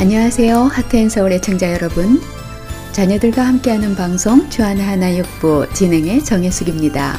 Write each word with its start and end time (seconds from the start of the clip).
안녕하세요. 0.00 0.62
하트앤서울 0.62 1.32
애청자 1.32 1.70
여러분. 1.74 2.22
자녀들과 2.92 3.42
함께하는 3.42 3.94
방송 3.94 4.48
주하나 4.48 4.88
하나 4.88 5.14
육부 5.14 5.66
진행의 5.74 6.24
정혜숙입니다. 6.24 7.18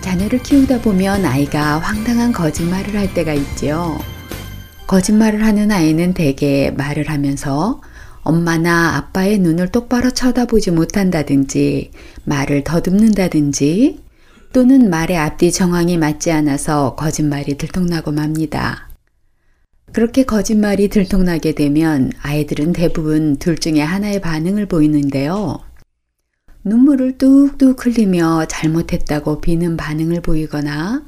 자녀를 0.00 0.40
키우다 0.40 0.80
보면 0.80 1.24
아이가 1.24 1.78
황당한 1.78 2.32
거짓말을 2.32 2.96
할 2.96 3.14
때가 3.14 3.32
있죠. 3.32 3.96
거짓말을 4.88 5.46
하는 5.46 5.70
아이는 5.70 6.14
대개 6.14 6.72
말을 6.76 7.08
하면서 7.08 7.80
엄마나 8.22 8.96
아빠의 8.96 9.38
눈을 9.38 9.68
똑바로 9.68 10.10
쳐다보지 10.10 10.72
못한다든지 10.72 11.92
말을 12.24 12.64
더듬는다든지 12.64 14.00
또는 14.52 14.90
말의 14.90 15.16
앞뒤 15.16 15.52
정황이 15.52 15.96
맞지 15.96 16.32
않아서 16.32 16.96
거짓말이 16.96 17.56
들통나고 17.56 18.10
맙니다. 18.10 18.88
그렇게 19.94 20.24
거짓말이 20.24 20.88
들통나게 20.88 21.52
되면 21.52 22.10
아이들은 22.20 22.72
대부분 22.72 23.36
둘 23.36 23.56
중에 23.56 23.80
하나의 23.80 24.20
반응을 24.20 24.66
보이는데요. 24.66 25.60
눈물을 26.64 27.16
뚝뚝 27.16 27.86
흘리며 27.86 28.46
잘못했다고 28.48 29.40
비는 29.40 29.76
반응을 29.76 30.20
보이거나 30.20 31.04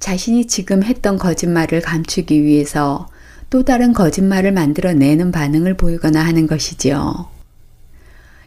자신이 0.00 0.48
지금 0.48 0.82
했던 0.82 1.16
거짓말을 1.16 1.80
감추기 1.80 2.42
위해서 2.42 3.08
또 3.48 3.64
다른 3.64 3.94
거짓말을 3.94 4.52
만들어내는 4.52 5.32
반응을 5.32 5.78
보이거나 5.78 6.22
하는 6.22 6.46
것이지요. 6.46 7.26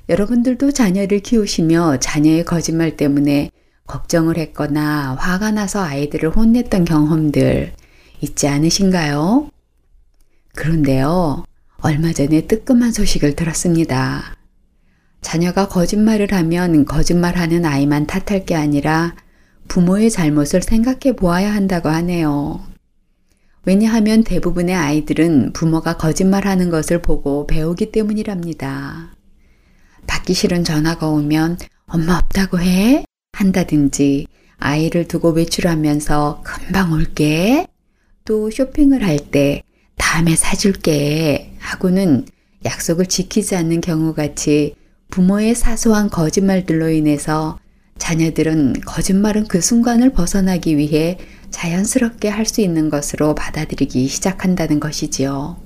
여러분들도 0.08 0.72
자녀를 0.72 1.22
키우시며 1.22 1.98
자녀의 2.00 2.45
거짓말 2.45 2.95
때문에 2.95 3.50
걱정을 3.88 4.38
했거나 4.38 5.16
화가 5.16 5.50
나서 5.50 5.81
아이들을 5.81 6.30
혼냈던 6.30 6.86
경험들 6.86 7.73
있지 8.22 8.48
않으신가요? 8.48 9.50
그런데요, 10.56 11.46
얼마 11.78 12.14
전에 12.14 12.48
뜨끔한 12.48 12.92
소식을 12.92 13.36
들었습니다. 13.36 14.38
자녀가 15.22 15.68
거짓말을 15.68 16.32
하면 16.32 16.86
거짓말하는 16.86 17.66
아이만 17.66 18.06
탓할 18.08 18.45
게 18.45 18.56
아니라 18.56 19.16
부모의 19.68 20.12
잘못을 20.12 20.62
생각해 20.62 21.16
보아야 21.16 21.54
한다고 21.54 21.90
하네요. 21.90 22.62
왜냐하면 23.66 24.23
대부분의 24.23 24.76
아이들은 24.76 25.54
부모가 25.54 25.98
거짓말하는 25.98 26.70
것을 26.70 27.02
보고 27.02 27.48
배우기 27.48 27.92
때문이랍니다. 27.92 29.16
받기 30.06 30.34
싫은 30.34 30.66
전화가 30.66 31.08
오면 31.08 31.58
엄마 31.88 32.17
없다고 32.17 32.60
해? 32.60 33.06
한다든지 33.32 34.28
아이를 34.58 35.08
두고 35.08 35.32
외출하면서 35.32 36.44
금방 36.44 36.92
올게. 36.92 37.67
또 38.26 38.52
쇼핑을 38.52 39.04
할 39.04 39.17
때 39.17 39.64
다음에 39.97 40.36
사줄게 40.36 41.53
하고는 41.59 42.25
약속을 42.66 43.08
지키지 43.08 43.55
않는 43.55 43.81
경우 43.81 44.13
같이 44.13 44.75
부모의 45.09 45.55
사소한 45.55 46.09
거짓말들로 46.09 46.89
인해서 46.89 47.59
자녀들은 47.97 48.81
거짓말은 48.86 49.47
그 49.47 49.61
순간을 49.61 50.11
벗어나기 50.14 50.77
위해 50.77 51.17
자연스럽게 51.52 52.30
할 52.30 52.45
수 52.45 52.61
있는 52.61 52.89
것으로 52.89 53.36
받아들이기 53.36 54.08
시작한다는 54.08 54.80
것이지요. 54.80 55.58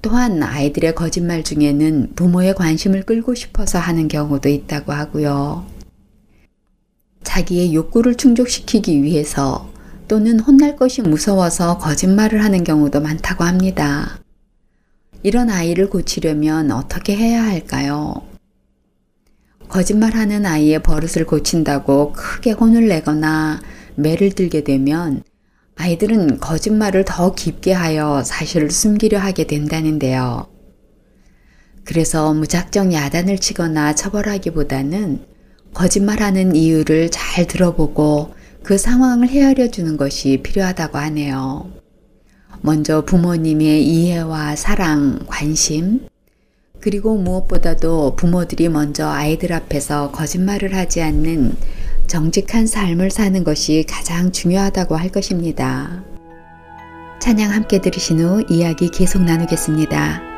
또한 0.00 0.42
아이들의 0.42 0.94
거짓말 0.94 1.44
중에는 1.44 2.14
부모의 2.16 2.54
관심을 2.54 3.04
끌고 3.04 3.34
싶어서 3.34 3.78
하는 3.78 4.08
경우도 4.08 4.48
있다고 4.48 4.92
하고요. 4.92 5.66
자기의 7.22 7.74
욕구를 7.74 8.16
충족시키기 8.16 9.02
위해서 9.02 9.71
또는 10.12 10.40
혼날 10.40 10.76
것이 10.76 11.00
무서워서 11.00 11.78
거짓말을 11.78 12.44
하는 12.44 12.64
경우도 12.64 13.00
많다고 13.00 13.44
합니다. 13.44 14.20
이런 15.22 15.48
아이를 15.48 15.88
고치려면 15.88 16.70
어떻게 16.70 17.16
해야 17.16 17.42
할까요? 17.42 18.20
거짓말하는 19.70 20.44
아이의 20.44 20.82
버릇을 20.82 21.24
고친다고 21.24 22.12
크게 22.12 22.50
혼을 22.50 22.88
내거나 22.88 23.62
매를 23.94 24.32
들게 24.32 24.62
되면 24.62 25.22
아이들은 25.76 26.40
거짓말을 26.40 27.06
더 27.06 27.34
깊게 27.34 27.72
하여 27.72 28.22
사실을 28.22 28.70
숨기려 28.70 29.18
하게 29.18 29.46
된다는데요. 29.46 30.46
그래서 31.84 32.34
무작정 32.34 32.92
야단을 32.92 33.38
치거나 33.38 33.94
처벌하기보다는 33.94 35.24
거짓말하는 35.72 36.54
이유를 36.54 37.10
잘 37.10 37.46
들어보고 37.46 38.41
그 38.62 38.78
상황을 38.78 39.28
헤아려 39.28 39.70
주는 39.70 39.96
것이 39.96 40.40
필요하다고 40.42 40.98
하네요. 40.98 41.70
먼저 42.60 43.04
부모님의 43.04 43.84
이해와 43.84 44.54
사랑, 44.54 45.18
관심, 45.26 46.06
그리고 46.80 47.16
무엇보다도 47.16 48.16
부모들이 48.16 48.68
먼저 48.68 49.08
아이들 49.08 49.52
앞에서 49.52 50.10
거짓말을 50.12 50.74
하지 50.74 51.02
않는 51.02 51.56
정직한 52.06 52.66
삶을 52.66 53.10
사는 53.10 53.42
것이 53.44 53.84
가장 53.88 54.32
중요하다고 54.32 54.96
할 54.96 55.10
것입니다. 55.10 56.04
찬양 57.20 57.52
함께 57.52 57.80
들으신 57.80 58.20
후 58.20 58.44
이야기 58.50 58.90
계속 58.90 59.22
나누겠습니다. 59.22 60.31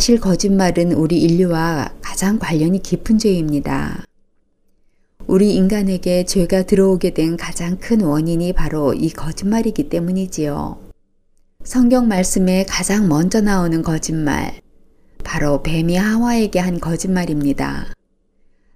사실 0.00 0.18
거짓말은 0.18 0.92
우리 0.92 1.20
인류와 1.20 1.96
가장 2.00 2.38
관련이 2.38 2.82
깊은 2.82 3.18
죄입니다. 3.18 4.02
우리 5.26 5.54
인간에게 5.54 6.24
죄가 6.24 6.62
들어오게 6.62 7.10
된 7.10 7.36
가장 7.36 7.76
큰 7.76 8.00
원인이 8.00 8.54
바로 8.54 8.94
이 8.94 9.10
거짓말이기 9.10 9.90
때문이지요. 9.90 10.78
성경 11.64 12.08
말씀에 12.08 12.64
가장 12.66 13.08
먼저 13.08 13.42
나오는 13.42 13.82
거짓말, 13.82 14.62
바로 15.22 15.62
뱀이 15.62 15.96
하와에게 15.96 16.60
한 16.60 16.80
거짓말입니다. 16.80 17.92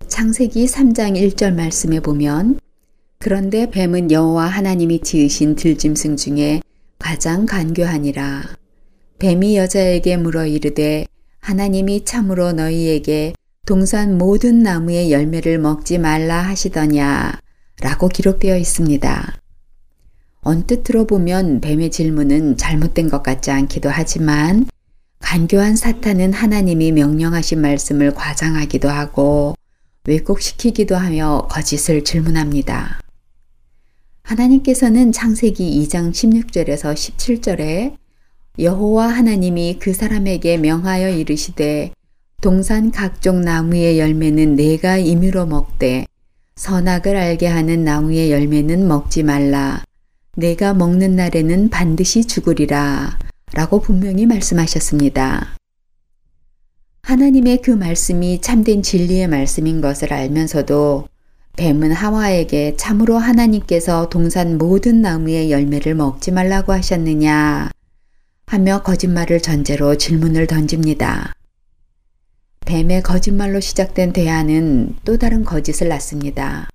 창세기 0.06 0.67
3장 0.67 1.19
1절 1.19 1.55
말씀에 1.55 2.00
보면 2.00 2.61
그런데 3.19 3.71
뱀은 3.71 4.11
여호와 4.11 4.44
하나님이 4.44 5.00
지으신 5.00 5.56
들짐승 5.56 6.19
중에 6.19 6.61
가장 6.99 7.47
간교하니라. 7.47 8.43
뱀이 9.21 9.56
여자에게 9.56 10.19
물어 10.19 10.44
이르되 10.44 11.06
하나님이 11.44 12.06
참으로 12.06 12.52
너희에게 12.52 13.35
동산 13.67 14.17
모든 14.17 14.62
나무의 14.62 15.12
열매를 15.12 15.58
먹지 15.58 15.99
말라 15.99 16.41
하시더냐 16.41 17.38
라고 17.82 18.08
기록되어 18.08 18.56
있습니다. 18.56 19.35
언뜻 20.41 20.85
들어보면 20.85 21.61
뱀의 21.61 21.91
질문은 21.91 22.56
잘못된 22.56 23.11
것 23.11 23.23
같지 23.23 23.50
않기도 23.50 23.91
하지만 23.91 24.67
간교한 25.20 25.76
사탄은 25.76 26.32
하나님이 26.32 26.93
명령하신 26.93 27.61
말씀을 27.61 28.14
과장하기도 28.14 28.88
하고 28.88 29.55
왜곡시키기도 30.06 30.97
하며 30.97 31.47
거짓을 31.50 32.05
질문합니다. 32.05 33.00
하나님께서는 34.23 35.12
창세기 35.12 35.87
2장 35.87 36.11
16절에서 36.11 36.94
17절에 36.94 37.97
여호와 38.56 39.08
하나님이 39.08 39.80
그 39.80 39.92
사람에게 39.92 40.58
명하여 40.58 41.10
이르시되 41.10 41.90
동산 42.40 42.92
각종 42.92 43.40
나무의 43.40 43.98
열매는 43.98 44.54
내가 44.54 44.96
임의로 44.96 45.46
먹되 45.46 46.06
선악을 46.54 47.16
알게 47.16 47.48
하는 47.48 47.82
나무의 47.82 48.30
열매는 48.30 48.86
먹지 48.86 49.24
말라. 49.24 49.82
내가 50.36 50.72
먹는 50.72 51.16
날에는 51.16 51.70
반드시 51.70 52.24
죽으리라. 52.24 53.18
라고 53.54 53.80
분명히 53.80 54.24
말씀하셨습니다. 54.26 55.56
하나님의 57.02 57.60
그 57.60 57.72
말씀이 57.72 58.40
참된 58.40 58.82
진리의 58.82 59.26
말씀인 59.26 59.80
것을 59.80 60.12
알면서도 60.12 61.08
뱀은 61.56 61.90
하와에게 61.90 62.76
참으로 62.76 63.18
하나님께서 63.18 64.08
동산 64.08 64.58
모든 64.58 65.02
나무의 65.02 65.50
열매를 65.50 65.94
먹지 65.96 66.30
말라고 66.30 66.72
하셨느냐 66.72 67.70
하며 68.46 68.82
거짓말을 68.82 69.41
전제로 69.41 69.96
질문을 69.96 70.46
던집니다. 70.46 71.32
뱀의 72.67 73.02
거짓말로 73.02 73.61
시작된 73.61 74.12
대화는 74.12 74.96
또 75.05 75.19
다른 75.19 75.44
거짓을 75.44 75.88
낳습니다. 75.88 76.69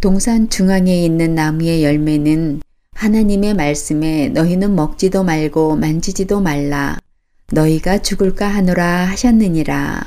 동산 0.00 0.48
중앙에 0.48 1.04
있는 1.04 1.34
나무의 1.34 1.82
열매는 1.82 2.62
하나님의 2.92 3.54
말씀에 3.54 4.28
너희는 4.28 4.74
먹지도 4.74 5.24
말고 5.24 5.76
만지지도 5.76 6.40
말라. 6.40 6.98
너희가 7.52 7.98
죽을까 7.98 8.46
하노라 8.46 9.06
하셨느니라. 9.06 10.04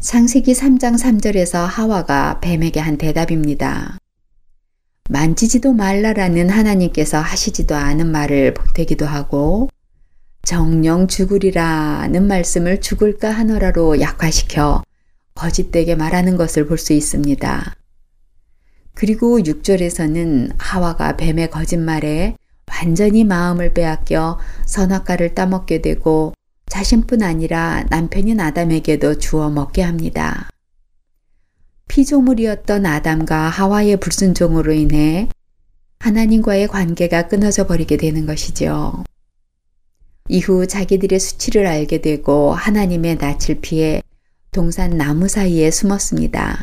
창세기 0.00 0.52
3장 0.52 0.98
3절에서 0.98 1.64
하와가 1.66 2.40
뱀에게 2.40 2.80
한 2.80 2.96
대답입니다. 2.96 3.98
만지지도 5.10 5.72
말라라는 5.72 6.50
하나님께서 6.50 7.18
하시지도 7.18 7.74
않은 7.74 8.12
말을 8.12 8.54
보태기도 8.54 9.06
하고 9.06 9.68
정령 10.44 11.08
죽으리라는 11.08 12.28
말씀을 12.28 12.80
죽을까 12.80 13.28
하노라로 13.30 14.00
약화시켜 14.00 14.84
거짓되게 15.34 15.96
말하는 15.96 16.36
것을 16.36 16.66
볼 16.66 16.78
수 16.78 16.92
있습니다. 16.92 17.74
그리고 18.94 19.40
6절에서는 19.40 20.54
하와가 20.58 21.16
뱀의 21.16 21.50
거짓말에 21.50 22.36
완전히 22.70 23.24
마음을 23.24 23.74
빼앗겨 23.74 24.38
선악과를 24.66 25.34
따먹게 25.34 25.82
되고 25.82 26.34
자신뿐 26.68 27.22
아니라 27.22 27.84
남편인 27.90 28.38
아담에게도 28.38 29.18
주어 29.18 29.50
먹게 29.50 29.82
합니다. 29.82 30.48
피조물이었던 31.90 32.86
아담과 32.86 33.48
하와의 33.48 33.96
불순종으로 33.98 34.72
인해 34.72 35.28
하나님과의 35.98 36.68
관계가 36.68 37.26
끊어져 37.26 37.66
버리게 37.66 37.96
되는 37.96 38.26
것이죠. 38.26 39.02
이후 40.28 40.68
자기들의 40.68 41.18
수치를 41.18 41.66
알게 41.66 42.00
되고 42.00 42.54
하나님의 42.54 43.16
낯을 43.16 43.60
피해 43.60 44.02
동산 44.52 44.96
나무 44.96 45.26
사이에 45.26 45.72
숨었습니다. 45.72 46.62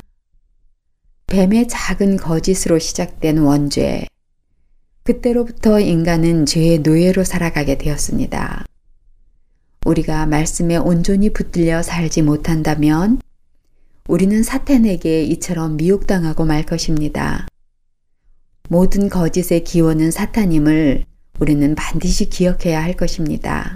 뱀의 1.28 1.68
작은 1.68 2.16
거짓으로 2.16 2.80
시작된 2.80 3.40
원죄. 3.40 4.08
그때로부터 5.04 5.82
인간은 5.82 6.46
죄의 6.46 6.80
노예로 6.80 7.26
살아가게 7.26 7.78
되었습니다. 7.78 8.66
우리가 9.86 10.26
말씀에 10.26 10.78
온전히 10.78 11.32
붙들려 11.32 11.84
살지 11.84 12.22
못한다면 12.22 13.20
우리는 14.08 14.42
사탄에게 14.42 15.24
이처럼 15.24 15.76
미혹당하고 15.76 16.46
말 16.46 16.64
것입니다. 16.66 17.48
모든 18.70 19.10
거짓의 19.10 19.64
기원은 19.66 20.12
사탄임을 20.12 21.06
우리는 21.40 21.76
반드시 21.76 22.30
기억해야 22.30 22.82
할 22.82 22.94
것입니다. 22.94 23.76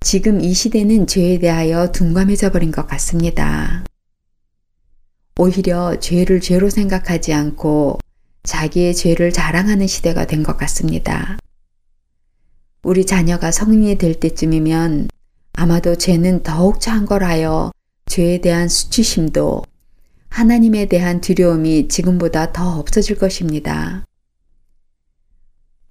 지금 0.00 0.40
이 0.40 0.52
시대는 0.54 1.06
죄에 1.08 1.38
대하여 1.38 1.90
둔감해져 1.90 2.52
버린 2.52 2.70
것 2.70 2.86
같습니다. 2.86 3.84
오히려 5.38 5.98
죄를 5.98 6.40
죄로 6.40 6.70
생각하지 6.70 7.32
않고 7.32 7.98
자기의 8.44 8.94
죄를 8.94 9.32
자랑하는 9.32 9.88
시대가 9.88 10.26
된 10.26 10.44
것 10.44 10.56
같습니다. 10.56 11.38
우리 12.84 13.04
자녀가 13.04 13.50
성인이 13.50 13.98
될 13.98 14.14
때쯤이면 14.14 15.08
아마도 15.54 15.96
죄는 15.96 16.44
더욱 16.44 16.80
창걸하여 16.80 17.72
죄에 18.06 18.40
대한 18.40 18.68
수치심도 18.68 19.62
하나님에 20.28 20.86
대한 20.86 21.20
두려움이 21.20 21.88
지금보다 21.88 22.52
더 22.52 22.78
없어질 22.78 23.16
것입니다. 23.16 24.04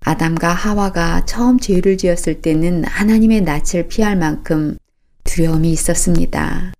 아담과 0.02 0.54
하와가 0.54 1.26
처음 1.26 1.60
죄를 1.60 1.98
지었을 1.98 2.42
때는 2.42 2.84
하나님의 2.84 3.42
낯을 3.42 3.88
피할 3.90 4.16
만큼 4.16 4.78
두려움이 5.24 5.72
있었습니다. 5.72 6.74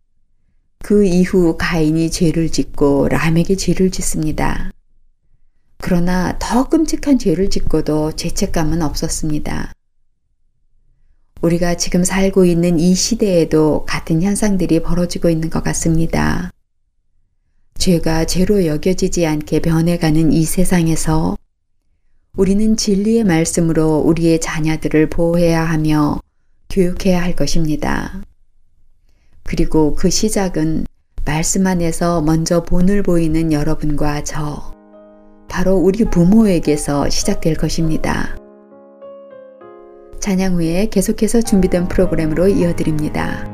그 0.80 1.04
이후 1.04 1.58
가인이 1.58 2.12
죄를 2.12 2.52
짓고 2.52 3.08
람에게 3.10 3.56
죄를 3.56 3.90
짓습니다. 3.90 4.72
그러나 5.80 6.38
더 6.40 6.70
끔찍한 6.70 7.18
죄를 7.18 7.50
짓고도 7.50 8.12
죄책감은 8.12 8.84
없었습니다. 8.84 9.74
우리가 11.46 11.76
지금 11.78 12.04
살고 12.04 12.46
있는 12.46 12.80
이 12.80 12.96
시대에도 12.96 13.86
같은 13.86 14.24
현상들이 14.24 14.82
벌어지고 14.82 15.30
있는 15.30 15.50
것 15.50 15.64
같습니다. 15.64 16.52
죄가 17.78 18.26
죄로 18.26 18.66
여겨지지 18.66 19.28
않게 19.28 19.60
변해가는 19.60 20.32
이 20.32 20.44
세상에서 20.44 21.38
우리는 22.36 22.76
진리의 22.76 23.24
말씀으로 23.26 24.00
우리의 24.00 24.42
자녀들을 24.42 25.10
보호해야 25.10 25.64
하며 25.64 26.20
교육해야 26.70 27.22
할 27.22 27.36
것입니다. 27.36 28.24
그리고 29.44 29.94
그 29.94 30.10
시작은 30.10 30.86
말씀 31.26 31.68
안에서 31.68 32.22
먼저 32.22 32.64
본을 32.64 33.04
보이는 33.04 33.52
여러분과 33.52 34.24
저, 34.24 34.74
바로 35.48 35.76
우리 35.76 36.06
부모에게서 36.06 37.10
시작될 37.10 37.56
것입니다. 37.56 38.36
찬양 40.26 40.56
후에 40.56 40.88
계속해서 40.88 41.44
준비된 41.44 41.88
프로그램으로 41.88 42.48
이어드립니다. 42.48 43.48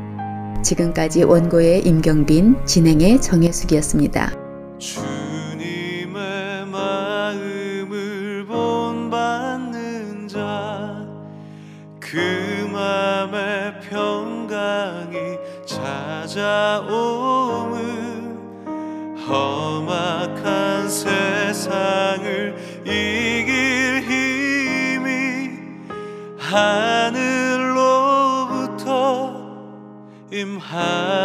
지금까지 0.63 1.23
원고의 1.23 1.85
임경빈, 1.85 2.65
진행의 2.65 3.19
정혜숙이었습니다. 3.19 4.31
주님의 4.79 6.67
마음을 6.67 8.45
본받는 8.45 10.29
자, 10.29 11.05
그 11.99 12.69
맘에 12.71 13.77
평강이 13.89 15.17
찾아오음 15.65 17.11
험악한 19.27 20.87
세상을 20.87 22.60
하늘로부터 26.51 27.71
임하미로다. 30.33 31.21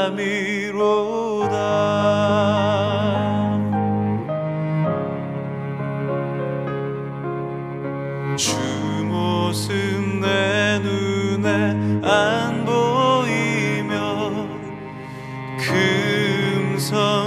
주 8.37 8.57
모습 9.05 9.75
내 10.21 10.79
눈에 10.79 11.75
안 12.09 12.65
보이면 12.65 13.97
금성 15.59 17.26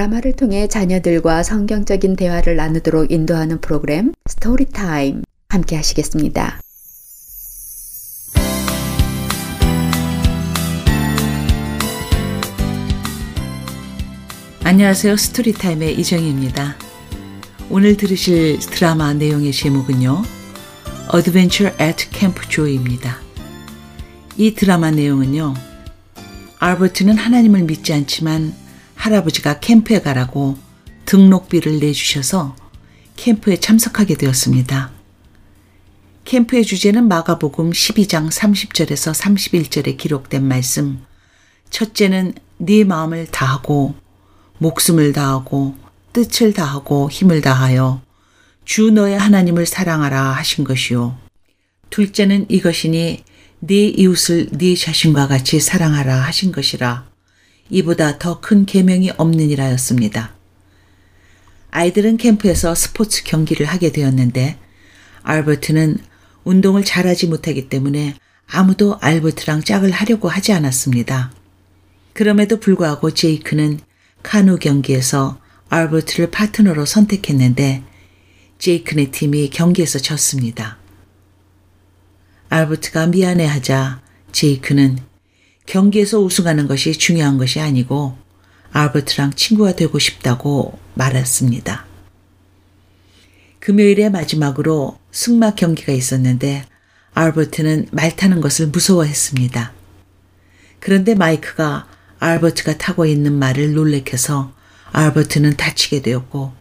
드라마를 0.00 0.32
통해 0.32 0.66
자녀들과 0.66 1.42
성경적인 1.42 2.16
대화를 2.16 2.56
나누도록 2.56 3.10
인도하는 3.10 3.60
프로그램 3.60 4.14
스토리타임 4.24 5.22
함께 5.50 5.76
하시겠습니다. 5.76 6.58
안녕하세요. 14.64 15.16
스토리타임의 15.16 16.00
이정희입니다. 16.00 16.76
오늘 17.68 17.98
들으실 17.98 18.58
드라마 18.60 19.12
내용의 19.12 19.52
제목은요. 19.52 20.22
Adventure 21.14 21.76
at 21.78 22.08
Camp 22.10 22.40
Joe입니다. 22.48 23.18
이 24.38 24.54
드라마 24.54 24.90
내용은요. 24.90 25.52
알버트는 26.58 27.18
하나님을 27.18 27.64
믿지 27.64 27.92
않지만 27.92 28.59
할아버지가 29.00 29.60
캠프에 29.60 30.02
가라고 30.02 30.58
등록비를 31.06 31.78
내주셔서 31.80 32.54
캠프에 33.16 33.56
참석하게 33.56 34.14
되었습니다. 34.16 34.90
캠프의 36.24 36.64
주제는 36.64 37.08
마가복음 37.08 37.70
12장 37.70 38.30
30절에서 38.30 39.14
31절에 39.18 39.96
기록된 39.96 40.44
말씀. 40.44 41.00
첫째는 41.70 42.34
네 42.58 42.84
마음을 42.84 43.26
다하고 43.26 43.94
목숨을 44.58 45.14
다하고 45.14 45.76
뜻을 46.12 46.52
다하고 46.52 47.10
힘을 47.10 47.40
다하여 47.40 48.02
주 48.66 48.90
너의 48.90 49.18
하나님을 49.18 49.64
사랑하라 49.64 50.32
하신 50.32 50.64
것이요. 50.64 51.16
둘째는 51.88 52.46
이것이니 52.50 53.24
네 53.60 53.88
이웃을 53.88 54.50
네 54.50 54.74
자신과 54.74 55.26
같이 55.26 55.58
사랑하라 55.58 56.16
하신 56.20 56.52
것이라. 56.52 57.09
이보다 57.70 58.18
더 58.18 58.40
큰 58.40 58.66
계명이 58.66 59.12
없느니라였습니다. 59.16 60.34
아이들은 61.70 62.16
캠프에서 62.16 62.74
스포츠 62.74 63.22
경기를 63.24 63.66
하게 63.66 63.92
되었는데 63.92 64.58
알버트는 65.22 65.98
운동을 66.44 66.84
잘하지 66.84 67.28
못하기 67.28 67.68
때문에 67.68 68.16
아무도 68.46 68.98
알버트랑 69.00 69.62
짝을 69.62 69.90
하려고 69.92 70.28
하지 70.28 70.52
않았습니다. 70.52 71.32
그럼에도 72.12 72.58
불구하고 72.58 73.12
제이크는 73.12 73.78
카누 74.22 74.58
경기에서 74.58 75.40
알버트를 75.68 76.30
파트너로 76.30 76.84
선택했는데 76.84 77.84
제이크네 78.58 79.12
팀이 79.12 79.50
경기에서 79.50 80.00
졌습니다. 80.00 80.78
알버트가 82.48 83.06
미안해하자 83.06 84.02
제이크는 84.32 84.98
경기에서 85.66 86.20
우승하는 86.20 86.66
것이 86.66 86.92
중요한 86.92 87.38
것이 87.38 87.60
아니고 87.60 88.16
알버트랑 88.72 89.34
친구가 89.34 89.74
되고 89.74 89.98
싶다고 89.98 90.78
말했습니다. 90.94 91.86
금요일의 93.60 94.10
마지막으로 94.10 94.98
승마 95.12 95.54
경기가 95.54 95.92
있었는데 95.92 96.64
알버트는 97.12 97.88
말 97.92 98.16
타는 98.16 98.40
것을 98.40 98.68
무서워했습니다. 98.68 99.72
그런데 100.78 101.14
마이크가 101.14 101.88
알버트가 102.18 102.78
타고 102.78 103.06
있는 103.06 103.38
말을 103.38 103.74
놀래켜서 103.74 104.52
알버트는 104.92 105.56
다치게 105.56 106.02
되었고 106.02 106.52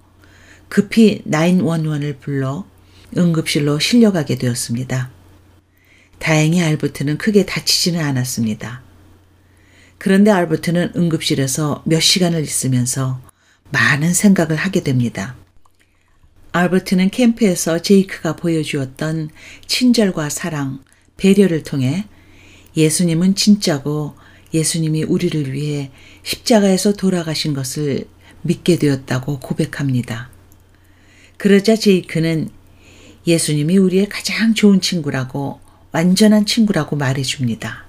급히 0.68 1.24
911을 1.28 2.20
불러 2.20 2.66
응급실로 3.18 3.80
실려가게 3.80 4.38
되었습니다. 4.38 5.10
다행히 6.20 6.62
알버트는 6.62 7.18
크게 7.18 7.46
다치지는 7.46 8.00
않았습니다. 8.04 8.89
그런데 10.00 10.32
알버트는 10.32 10.94
응급실에서 10.96 11.84
몇 11.86 12.00
시간을 12.00 12.42
있으면서 12.42 13.22
많은 13.72 14.14
생각을 14.14 14.56
하게 14.56 14.82
됩니다. 14.82 15.36
알버트는 16.54 17.10
캠프에서 17.10 17.82
제이크가 17.82 18.38
보여주었던 18.38 19.30
친절과 19.68 20.30
사랑, 20.30 20.82
배려를 21.18 21.64
통해 21.64 22.06
예수님은 22.76 23.36
진짜고 23.36 24.16
예수님이 24.54 25.04
우리를 25.04 25.52
위해 25.52 25.92
십자가에서 26.24 26.94
돌아가신 26.94 27.54
것을 27.54 28.08
믿게 28.42 28.78
되었다고 28.80 29.40
고백합니다. 29.40 30.30
그러자 31.38 31.76
제이크는 31.76 32.50
예수님이 33.28 33.78
우리의 33.78 34.08
가장 34.08 34.54
좋은 34.54 34.80
친구라고 34.80 35.60
완전한 35.92 36.46
친구라고 36.46 36.96
말해줍니다. 36.96 37.89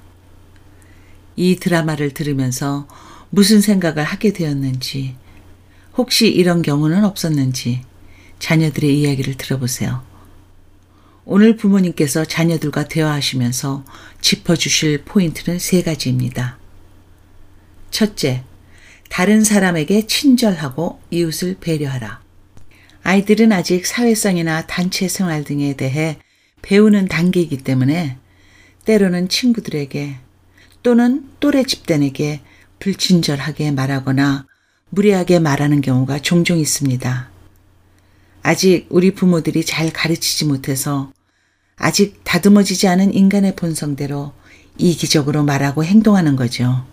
이 1.40 1.56
드라마를 1.56 2.10
들으면서 2.10 2.86
무슨 3.30 3.62
생각을 3.62 4.04
하게 4.04 4.34
되었는지, 4.34 5.14
혹시 5.96 6.28
이런 6.28 6.60
경우는 6.60 7.02
없었는지 7.02 7.80
자녀들의 8.38 9.00
이야기를 9.00 9.38
들어보세요. 9.38 10.02
오늘 11.24 11.56
부모님께서 11.56 12.26
자녀들과 12.26 12.88
대화하시면서 12.88 13.86
짚어주실 14.20 15.04
포인트는 15.06 15.58
세 15.58 15.80
가지입니다. 15.80 16.58
첫째, 17.90 18.44
다른 19.08 19.42
사람에게 19.42 20.06
친절하고 20.06 21.00
이웃을 21.10 21.56
배려하라. 21.58 22.20
아이들은 23.02 23.50
아직 23.52 23.86
사회성이나 23.86 24.66
단체 24.66 25.08
생활 25.08 25.44
등에 25.44 25.74
대해 25.74 26.18
배우는 26.60 27.08
단계이기 27.08 27.58
때문에 27.58 28.18
때로는 28.84 29.30
친구들에게 29.30 30.18
또는 30.82 31.28
또래 31.40 31.64
집단에게 31.64 32.40
불친절하게 32.78 33.72
말하거나 33.72 34.46
무례하게 34.90 35.38
말하는 35.38 35.80
경우가 35.80 36.20
종종 36.20 36.58
있습니다. 36.58 37.30
아직 38.42 38.86
우리 38.88 39.12
부모들이 39.12 39.64
잘 39.64 39.92
가르치지 39.92 40.46
못해서 40.46 41.12
아직 41.76 42.20
다듬어지지 42.24 42.88
않은 42.88 43.14
인간의 43.14 43.56
본성대로 43.56 44.32
이기적으로 44.78 45.44
말하고 45.44 45.84
행동하는 45.84 46.36
거죠. 46.36 46.86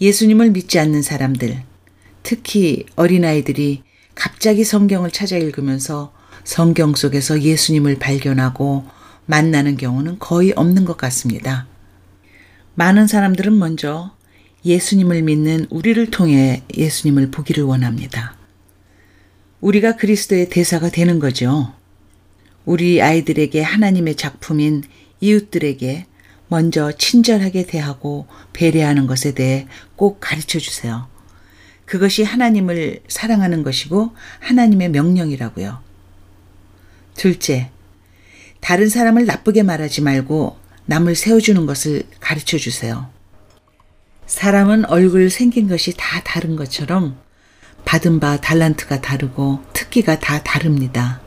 예수님을 0.00 0.50
믿지 0.50 0.78
않는 0.78 1.02
사람들, 1.02 1.62
특히 2.22 2.86
어린아이들이 2.96 3.82
갑자기 4.14 4.64
성경을 4.64 5.10
찾아 5.10 5.36
읽으면서 5.36 6.12
성경 6.44 6.94
속에서 6.94 7.40
예수님을 7.40 7.98
발견하고 7.98 8.84
만나는 9.26 9.76
경우는 9.76 10.18
거의 10.18 10.52
없는 10.56 10.84
것 10.84 10.96
같습니다. 10.96 11.69
많은 12.80 13.08
사람들은 13.08 13.58
먼저 13.58 14.16
예수님을 14.64 15.20
믿는 15.20 15.66
우리를 15.68 16.10
통해 16.10 16.62
예수님을 16.74 17.30
보기를 17.30 17.62
원합니다. 17.62 18.38
우리가 19.60 19.96
그리스도의 19.96 20.48
대사가 20.48 20.88
되는 20.88 21.18
거죠. 21.18 21.74
우리 22.64 23.02
아이들에게 23.02 23.60
하나님의 23.60 24.14
작품인 24.14 24.84
이웃들에게 25.20 26.06
먼저 26.48 26.90
친절하게 26.92 27.66
대하고 27.66 28.26
배려하는 28.54 29.06
것에 29.06 29.34
대해 29.34 29.66
꼭 29.94 30.16
가르쳐 30.18 30.58
주세요. 30.58 31.06
그것이 31.84 32.22
하나님을 32.22 33.00
사랑하는 33.08 33.62
것이고 33.62 34.14
하나님의 34.38 34.88
명령이라고요. 34.88 35.80
둘째, 37.14 37.68
다른 38.60 38.88
사람을 38.88 39.26
나쁘게 39.26 39.64
말하지 39.64 40.00
말고 40.00 40.59
남을 40.86 41.14
세워주는 41.14 41.66
것을 41.66 42.02
가르쳐 42.20 42.58
주세요. 42.58 43.08
사람은 44.26 44.86
얼굴 44.86 45.30
생긴 45.30 45.68
것이 45.68 45.94
다 45.96 46.20
다른 46.24 46.56
것처럼 46.56 47.18
받은 47.84 48.20
바 48.20 48.36
달란트가 48.40 49.00
다르고 49.00 49.60
특기가 49.72 50.18
다 50.18 50.42
다릅니다. 50.42 51.20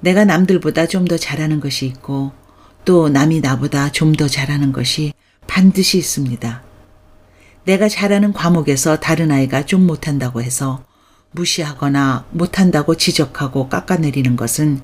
내가 0.00 0.24
남들보다 0.24 0.86
좀 0.86 1.06
더 1.06 1.16
잘하는 1.16 1.60
것이 1.60 1.86
있고 1.86 2.32
또 2.84 3.08
남이 3.08 3.40
나보다 3.40 3.90
좀 3.92 4.12
더 4.14 4.28
잘하는 4.28 4.72
것이 4.72 5.12
반드시 5.46 5.98
있습니다. 5.98 6.62
내가 7.64 7.88
잘하는 7.88 8.32
과목에서 8.32 9.00
다른 9.00 9.30
아이가 9.30 9.64
좀 9.64 9.86
못한다고 9.86 10.42
해서 10.42 10.84
무시하거나 11.30 12.26
못한다고 12.30 12.96
지적하고 12.96 13.68
깎아내리는 13.68 14.36
것은 14.36 14.82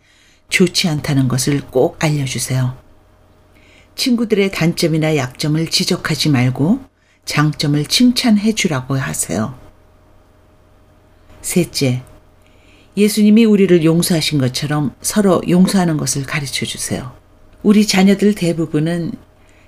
좋지 0.48 0.88
않다는 0.88 1.28
것을 1.28 1.60
꼭 1.70 2.02
알려주세요. 2.02 2.89
친구들의 3.94 4.50
단점이나 4.52 5.16
약점을 5.16 5.66
지적하지 5.66 6.30
말고 6.30 6.80
장점을 7.24 7.84
칭찬해 7.86 8.54
주라고 8.54 8.96
하세요. 8.96 9.58
셋째, 11.42 12.02
예수님이 12.96 13.44
우리를 13.44 13.84
용서하신 13.84 14.38
것처럼 14.38 14.94
서로 15.00 15.40
용서하는 15.48 15.96
것을 15.96 16.24
가르쳐 16.24 16.66
주세요. 16.66 17.12
우리 17.62 17.86
자녀들 17.86 18.34
대부분은 18.34 19.12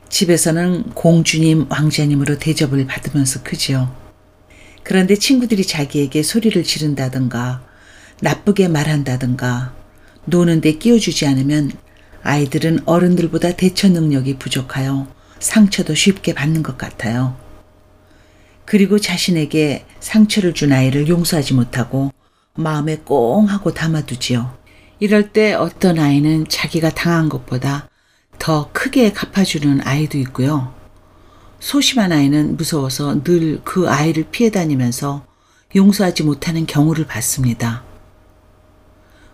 집에서는 0.08 0.90
공주님, 0.94 1.66
왕자님으로 1.70 2.38
대접을 2.38 2.86
받으면서 2.86 3.42
크지요. 3.42 3.94
그런데 4.82 5.14
친구들이 5.14 5.64
자기에게 5.64 6.22
소리를 6.22 6.62
지른다든가 6.64 7.62
나쁘게 8.20 8.68
말한다든가 8.68 9.74
노는데 10.26 10.72
끼워주지 10.72 11.26
않으면 11.26 11.72
아이들은 12.22 12.80
어른들보다 12.86 13.56
대처 13.56 13.88
능력이 13.88 14.38
부족하여 14.38 15.06
상처도 15.38 15.94
쉽게 15.94 16.34
받는 16.34 16.62
것 16.62 16.78
같아요. 16.78 17.36
그리고 18.64 18.98
자신에게 18.98 19.84
상처를 20.00 20.54
준 20.54 20.72
아이를 20.72 21.08
용서하지 21.08 21.54
못하고 21.54 22.12
마음에 22.54 22.96
꽁 22.96 23.48
하고 23.48 23.72
담아두지요. 23.74 24.56
이럴 25.00 25.32
때 25.32 25.52
어떤 25.52 25.98
아이는 25.98 26.46
자기가 26.48 26.90
당한 26.90 27.28
것보다 27.28 27.88
더 28.38 28.70
크게 28.72 29.12
갚아주는 29.12 29.80
아이도 29.84 30.18
있고요. 30.18 30.74
소심한 31.60 32.12
아이는 32.12 32.56
무서워서 32.56 33.22
늘 33.24 33.60
그 33.64 33.88
아이를 33.88 34.26
피해 34.30 34.50
다니면서 34.50 35.24
용서하지 35.74 36.22
못하는 36.24 36.66
경우를 36.66 37.06
봤습니다. 37.06 37.82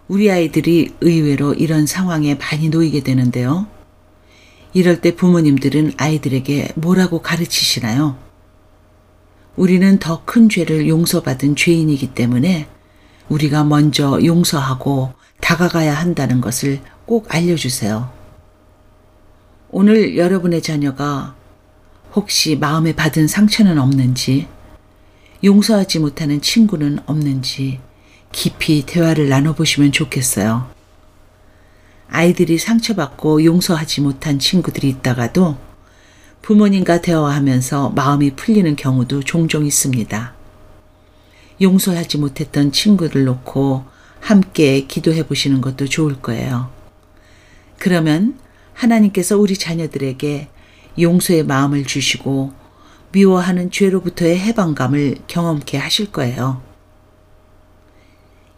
우리 0.09 0.31
아이들이 0.31 0.95
의외로 1.03 1.53
이런 1.53 1.87
상황에 1.87 2.35
많이 2.35 2.71
놓이게 2.71 3.03
되는데요. 3.03 3.67
이럴 4.73 5.01
때 5.01 5.15
부모님들은 5.15 5.93
아이들에게 5.99 6.73
뭐라고 6.77 7.21
가르치시나요? 7.21 8.17
우리는 9.57 9.99
더 9.99 10.23
큰 10.25 10.49
죄를 10.49 10.89
용서받은 10.89 11.57
죄인이기 11.57 12.15
때문에 12.15 12.69
우리가 13.29 13.65
먼저 13.65 14.19
용서하고 14.25 15.13
다가가야 15.41 15.95
한다는 15.95 16.41
것을 16.41 16.81
꼭 17.05 17.35
알려주세요. 17.35 18.11
오늘 19.71 20.17
여러분의 20.17 20.63
자녀가 20.63 21.35
혹시 22.15 22.57
마음에 22.57 22.95
받은 22.95 23.27
상처는 23.27 23.79
없는지, 23.79 24.49
용서하지 25.45 25.99
못하는 25.99 26.41
친구는 26.41 27.01
없는지 27.05 27.81
깊이 28.33 28.85
대화를 28.87 29.29
나눠보시면 29.29 29.93
좋겠어요. 29.93 30.71
아이들이 32.11 32.59
상처받고 32.59 33.45
용서하지 33.45 34.01
못한 34.01 34.39
친구들이 34.39 34.89
있다가도 34.89 35.57
부모님과 36.43 37.03
대화하면서 37.03 37.91
마음이 37.91 38.31
풀리는 38.37 38.75
경우도 38.77 39.23
종종 39.23 39.67
있습니다. 39.67 40.35
용서하지 41.61 42.19
못했던 42.19 42.73
친구를 42.73 43.25
놓고 43.25 43.85
함께 44.21 44.87
기도해 44.87 45.27
보시는 45.27 45.61
것도 45.61 45.87
좋을 45.87 46.21
거예요. 46.21 46.71
그러면 47.79 48.39
하나님께서 48.73 49.37
우리 49.37 49.57
자녀들에게 49.57 50.49
용서의 50.99 51.45
마음을 51.45 51.85
주시고 51.85 52.53
미워하는 53.13 53.71
죄로부터의 53.71 54.39
해방감을 54.39 55.17
경험케 55.27 55.79
하실 55.79 56.11
거예요. 56.11 56.68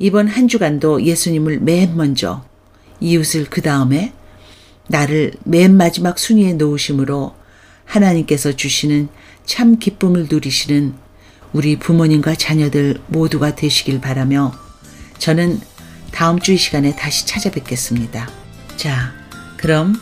이번 0.01 0.29
한 0.29 0.49
주간도 0.49 1.03
예수님을 1.03 1.61
맨 1.61 1.95
먼저, 1.95 2.43
이웃을 3.01 3.45
그 3.45 3.61
다음에 3.61 4.15
나를 4.89 5.35
맨 5.45 5.77
마지막 5.77 6.19
순위에 6.19 6.55
놓으심으로 6.55 7.35
하나님께서 7.85 8.53
주시는 8.53 9.09
참 9.45 9.79
기쁨을 9.79 10.27
누리시는 10.31 10.95
우리 11.53 11.79
부모님과 11.79 12.35
자녀들 12.35 13.01
모두가 13.09 13.55
되시길 13.55 14.01
바라며 14.01 14.53
저는 15.19 15.61
다음 16.13 16.39
주 16.41 16.53
이 16.53 16.57
시간에 16.57 16.97
다시 16.97 17.27
찾아뵙겠습니다. 17.27 18.27
자, 18.77 19.13
그럼 19.59 19.95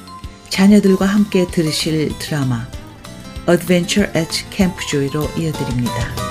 자녀들과 0.48 1.06
함께 1.06 1.44
들으실 1.50 2.16
드라마 2.20 2.68
Adventure 3.48 4.11
at 4.16 4.44
Camp 4.50 4.76
Joy로 4.88 5.28
이어드립니다. 5.37 6.27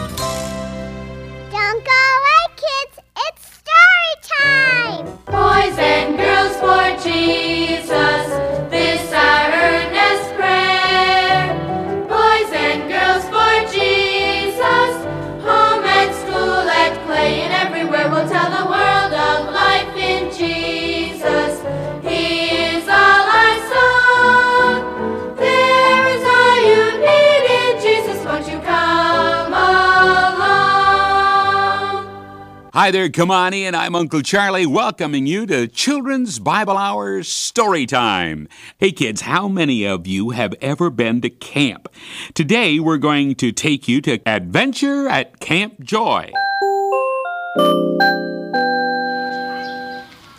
Hi 32.77 32.91
there, 32.91 33.09
Kamani, 33.09 33.61
and 33.61 33.75
I'm 33.75 33.95
Uncle 33.95 34.21
Charlie 34.21 34.67
welcoming 34.67 35.25
you 35.25 35.47
to 35.47 35.67
Children's 35.67 36.37
Bible 36.37 36.77
Hour 36.77 37.23
Story 37.23 37.87
Time. 37.87 38.47
Hey 38.77 38.91
kids, 38.91 39.21
how 39.21 39.47
many 39.47 39.83
of 39.83 40.05
you 40.05 40.29
have 40.29 40.53
ever 40.61 40.91
been 40.91 41.19
to 41.21 41.31
camp? 41.31 41.89
Today 42.35 42.79
we're 42.79 42.99
going 42.99 43.33
to 43.33 43.51
take 43.51 43.87
you 43.87 43.99
to 44.01 44.21
Adventure 44.27 45.09
at 45.09 45.39
Camp 45.39 45.79
Joy. 45.81 46.31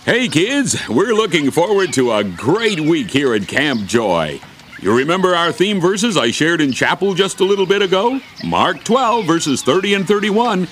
Hey 0.05 0.29
kids, 0.29 0.89
we're 0.89 1.15
looking 1.15 1.51
forward 1.51 1.93
to 1.95 2.13
a 2.13 2.23
great 2.23 2.79
week 2.79 3.11
here 3.11 3.35
at 3.35 3.49
Camp 3.49 3.89
Joy. 3.89 4.41
You 4.81 4.97
remember 4.97 5.35
our 5.35 5.51
theme 5.51 5.81
verses 5.81 6.17
I 6.17 6.31
shared 6.31 6.61
in 6.61 6.71
chapel 6.71 7.15
just 7.15 7.41
a 7.41 7.45
little 7.45 7.67
bit 7.67 7.83
ago? 7.83 8.21
Mark 8.45 8.85
12, 8.85 9.27
verses 9.27 9.61
30 9.65 9.95
and 9.95 10.07
31. 10.07 10.69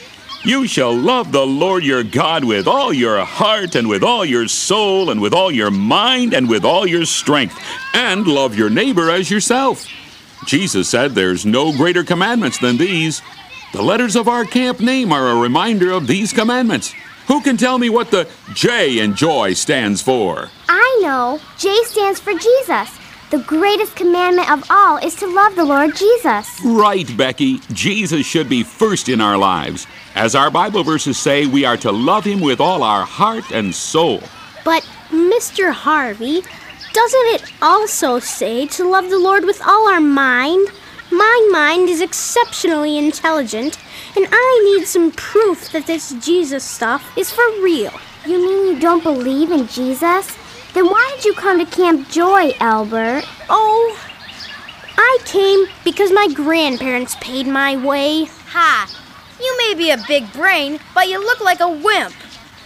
You 0.46 0.68
shall 0.68 0.96
love 0.96 1.32
the 1.32 1.44
Lord 1.44 1.82
your 1.82 2.04
God 2.04 2.44
with 2.44 2.68
all 2.68 2.92
your 2.92 3.24
heart 3.24 3.74
and 3.74 3.88
with 3.88 4.04
all 4.04 4.24
your 4.24 4.46
soul 4.46 5.10
and 5.10 5.20
with 5.20 5.34
all 5.34 5.50
your 5.50 5.72
mind 5.72 6.34
and 6.34 6.48
with 6.48 6.64
all 6.64 6.86
your 6.86 7.04
strength, 7.04 7.60
and 7.92 8.24
love 8.28 8.56
your 8.56 8.70
neighbor 8.70 9.10
as 9.10 9.28
yourself. 9.28 9.88
Jesus 10.46 10.88
said 10.88 11.16
there's 11.16 11.44
no 11.44 11.76
greater 11.76 12.04
commandments 12.04 12.58
than 12.58 12.76
these. 12.76 13.22
The 13.72 13.82
letters 13.82 14.14
of 14.14 14.28
our 14.28 14.44
camp 14.44 14.78
name 14.78 15.12
are 15.12 15.30
a 15.30 15.40
reminder 15.40 15.90
of 15.90 16.06
these 16.06 16.32
commandments. 16.32 16.94
Who 17.26 17.40
can 17.40 17.56
tell 17.56 17.76
me 17.76 17.90
what 17.90 18.12
the 18.12 18.28
J 18.54 19.00
in 19.00 19.16
joy 19.16 19.54
stands 19.54 20.00
for? 20.00 20.48
I 20.68 21.00
know. 21.02 21.40
J 21.58 21.76
stands 21.86 22.20
for 22.20 22.34
Jesus. 22.34 22.96
The 23.32 23.38
greatest 23.38 23.96
commandment 23.96 24.48
of 24.48 24.64
all 24.70 24.98
is 24.98 25.16
to 25.16 25.26
love 25.26 25.56
the 25.56 25.64
Lord 25.64 25.96
Jesus. 25.96 26.60
Right, 26.64 27.16
Becky. 27.16 27.58
Jesus 27.72 28.24
should 28.24 28.48
be 28.48 28.62
first 28.62 29.08
in 29.08 29.20
our 29.20 29.36
lives. 29.36 29.88
As 30.16 30.34
our 30.34 30.50
Bible 30.50 30.82
verses 30.82 31.18
say, 31.18 31.44
we 31.44 31.66
are 31.66 31.76
to 31.76 31.92
love 31.92 32.24
him 32.24 32.40
with 32.40 32.58
all 32.58 32.82
our 32.82 33.04
heart 33.04 33.50
and 33.52 33.74
soul. 33.74 34.22
But, 34.64 34.82
Mr. 35.10 35.70
Harvey, 35.70 36.40
doesn't 36.94 37.26
it 37.34 37.52
also 37.60 38.18
say 38.18 38.66
to 38.68 38.88
love 38.88 39.10
the 39.10 39.18
Lord 39.18 39.44
with 39.44 39.60
all 39.60 39.90
our 39.90 40.00
mind? 40.00 40.68
My 41.12 41.48
mind 41.52 41.90
is 41.90 42.00
exceptionally 42.00 42.96
intelligent, 42.96 43.76
and 44.16 44.26
I 44.32 44.74
need 44.74 44.86
some 44.86 45.12
proof 45.12 45.70
that 45.72 45.86
this 45.86 46.14
Jesus 46.24 46.64
stuff 46.64 47.12
is 47.18 47.30
for 47.30 47.44
real. 47.62 47.92
You 48.24 48.38
mean 48.38 48.74
you 48.74 48.80
don't 48.80 49.02
believe 49.02 49.50
in 49.50 49.66
Jesus? 49.66 50.34
Then 50.72 50.86
why 50.86 51.12
did 51.16 51.26
you 51.26 51.34
come 51.34 51.58
to 51.58 51.66
Camp 51.66 52.08
Joy, 52.08 52.52
Albert? 52.58 53.24
Oh, 53.50 54.08
I 54.96 55.18
came 55.26 55.66
because 55.84 56.10
my 56.10 56.26
grandparents 56.32 57.16
paid 57.20 57.46
my 57.46 57.76
way. 57.76 58.24
Ha! 58.46 59.02
You 59.40 59.56
may 59.58 59.74
be 59.74 59.90
a 59.90 60.04
big 60.08 60.32
brain, 60.32 60.80
but 60.94 61.08
you 61.08 61.18
look 61.18 61.40
like 61.40 61.60
a 61.60 61.68
wimp. 61.68 62.14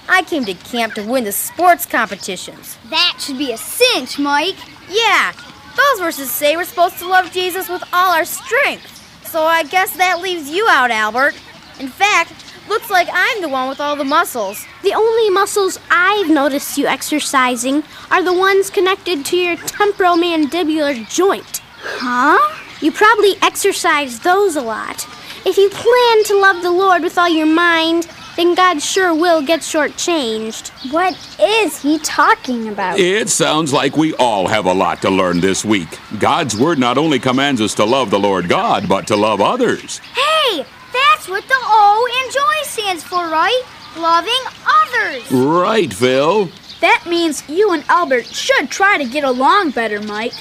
I 0.09 0.23
came 0.23 0.45
to 0.45 0.55
camp 0.55 0.95
to 0.95 1.03
win 1.03 1.25
the 1.25 1.33
sports 1.33 1.87
competitions. 1.87 2.79
That 2.91 3.19
should 3.21 3.39
be 3.39 3.53
a 3.53 3.57
cinch, 3.57 4.19
Mike. 4.19 4.57
Yeah, 4.89 5.33
those 5.77 6.01
verses 6.01 6.31
say 6.31 6.57
we're 6.57 6.65
supposed 6.65 6.99
to 6.99 7.09
love 7.09 7.33
Jesus 7.33 7.69
with 7.69 7.83
all 7.93 8.15
our 8.15 8.25
strength. 8.25 9.27
So 9.27 9.43
I 9.45 9.63
guess 9.63 9.97
that 9.97 10.21
leaves 10.21 10.51
you 10.51 10.67
out, 10.69 10.91
Albert. 10.91 11.35
In 11.79 11.89
fact, 11.89 12.33
looks 12.69 12.91
like 12.91 13.09
I'm 13.13 13.41
the 13.41 13.49
one 13.49 13.69
with 13.69 13.81
all 13.81 13.97
the 13.97 14.05
muscles. 14.05 14.65
The 14.83 14.95
only 14.95 15.31
muscles 15.31 15.79
I've 15.91 16.31
noticed 16.31 16.79
you 16.79 16.87
exercising 16.87 17.85
are 18.11 18.23
the 18.23 18.33
ones 18.33 18.71
connected 18.71 19.25
to 19.27 19.37
your 19.37 19.57
temporomandibular 19.57 21.09
joint. 21.09 21.63
Huh? 21.79 22.39
You 22.81 22.93
probably 22.93 23.35
exercise 23.43 24.21
those 24.21 24.57
a 24.57 24.63
lot. 24.63 25.07
If 25.47 25.57
you 25.57 25.71
plan 25.71 26.25
to 26.25 26.39
love 26.39 26.63
the 26.63 26.71
Lord 26.71 27.03
with 27.03 27.17
all 27.17 27.29
your 27.29 27.47
mind, 27.47 28.07
then 28.37 28.55
God 28.55 28.83
sure 28.83 29.15
will 29.15 29.41
get 29.41 29.61
shortchanged. 29.61 30.93
What 30.93 31.17
is 31.41 31.81
he 31.81 31.99
talking 32.01 32.69
about? 32.69 32.99
It 32.99 33.31
sounds 33.31 33.73
like 33.73 33.97
we 33.97 34.13
all 34.15 34.49
have 34.49 34.67
a 34.67 34.73
lot 34.73 35.01
to 35.03 35.11
learn 35.11 35.41
this 35.41 35.65
week. 35.65 35.99
God's 36.19 36.57
Word 36.57 36.79
not 36.79 36.99
only 36.99 37.19
commands 37.19 37.61
us 37.63 37.75
to 37.77 37.85
love 37.85 38.11
the 38.11 38.19
Lord 38.19 38.51
God, 38.51 38.87
but 38.87 39.07
to 39.07 39.17
love 39.17 39.41
others. 39.41 39.99
Hey, 39.99 40.65
that's 40.93 41.27
what 41.27 41.49
the 41.49 41.57
O 41.57 42.25
in 42.25 42.33
joy 42.33 42.69
stands 42.69 43.03
for, 43.03 43.29
right? 43.29 43.63
Loving 43.97 44.33
others. 44.67 45.33
Right, 45.33 45.93
Phil. 45.93 46.51
That 46.83 47.05
means 47.09 47.49
you 47.49 47.73
and 47.73 47.85
Albert 47.89 48.27
should 48.27 48.71
try 48.71 48.99
to 48.99 49.05
get 49.05 49.25
along 49.25 49.71
better, 49.71 50.01
Mike. 50.03 50.35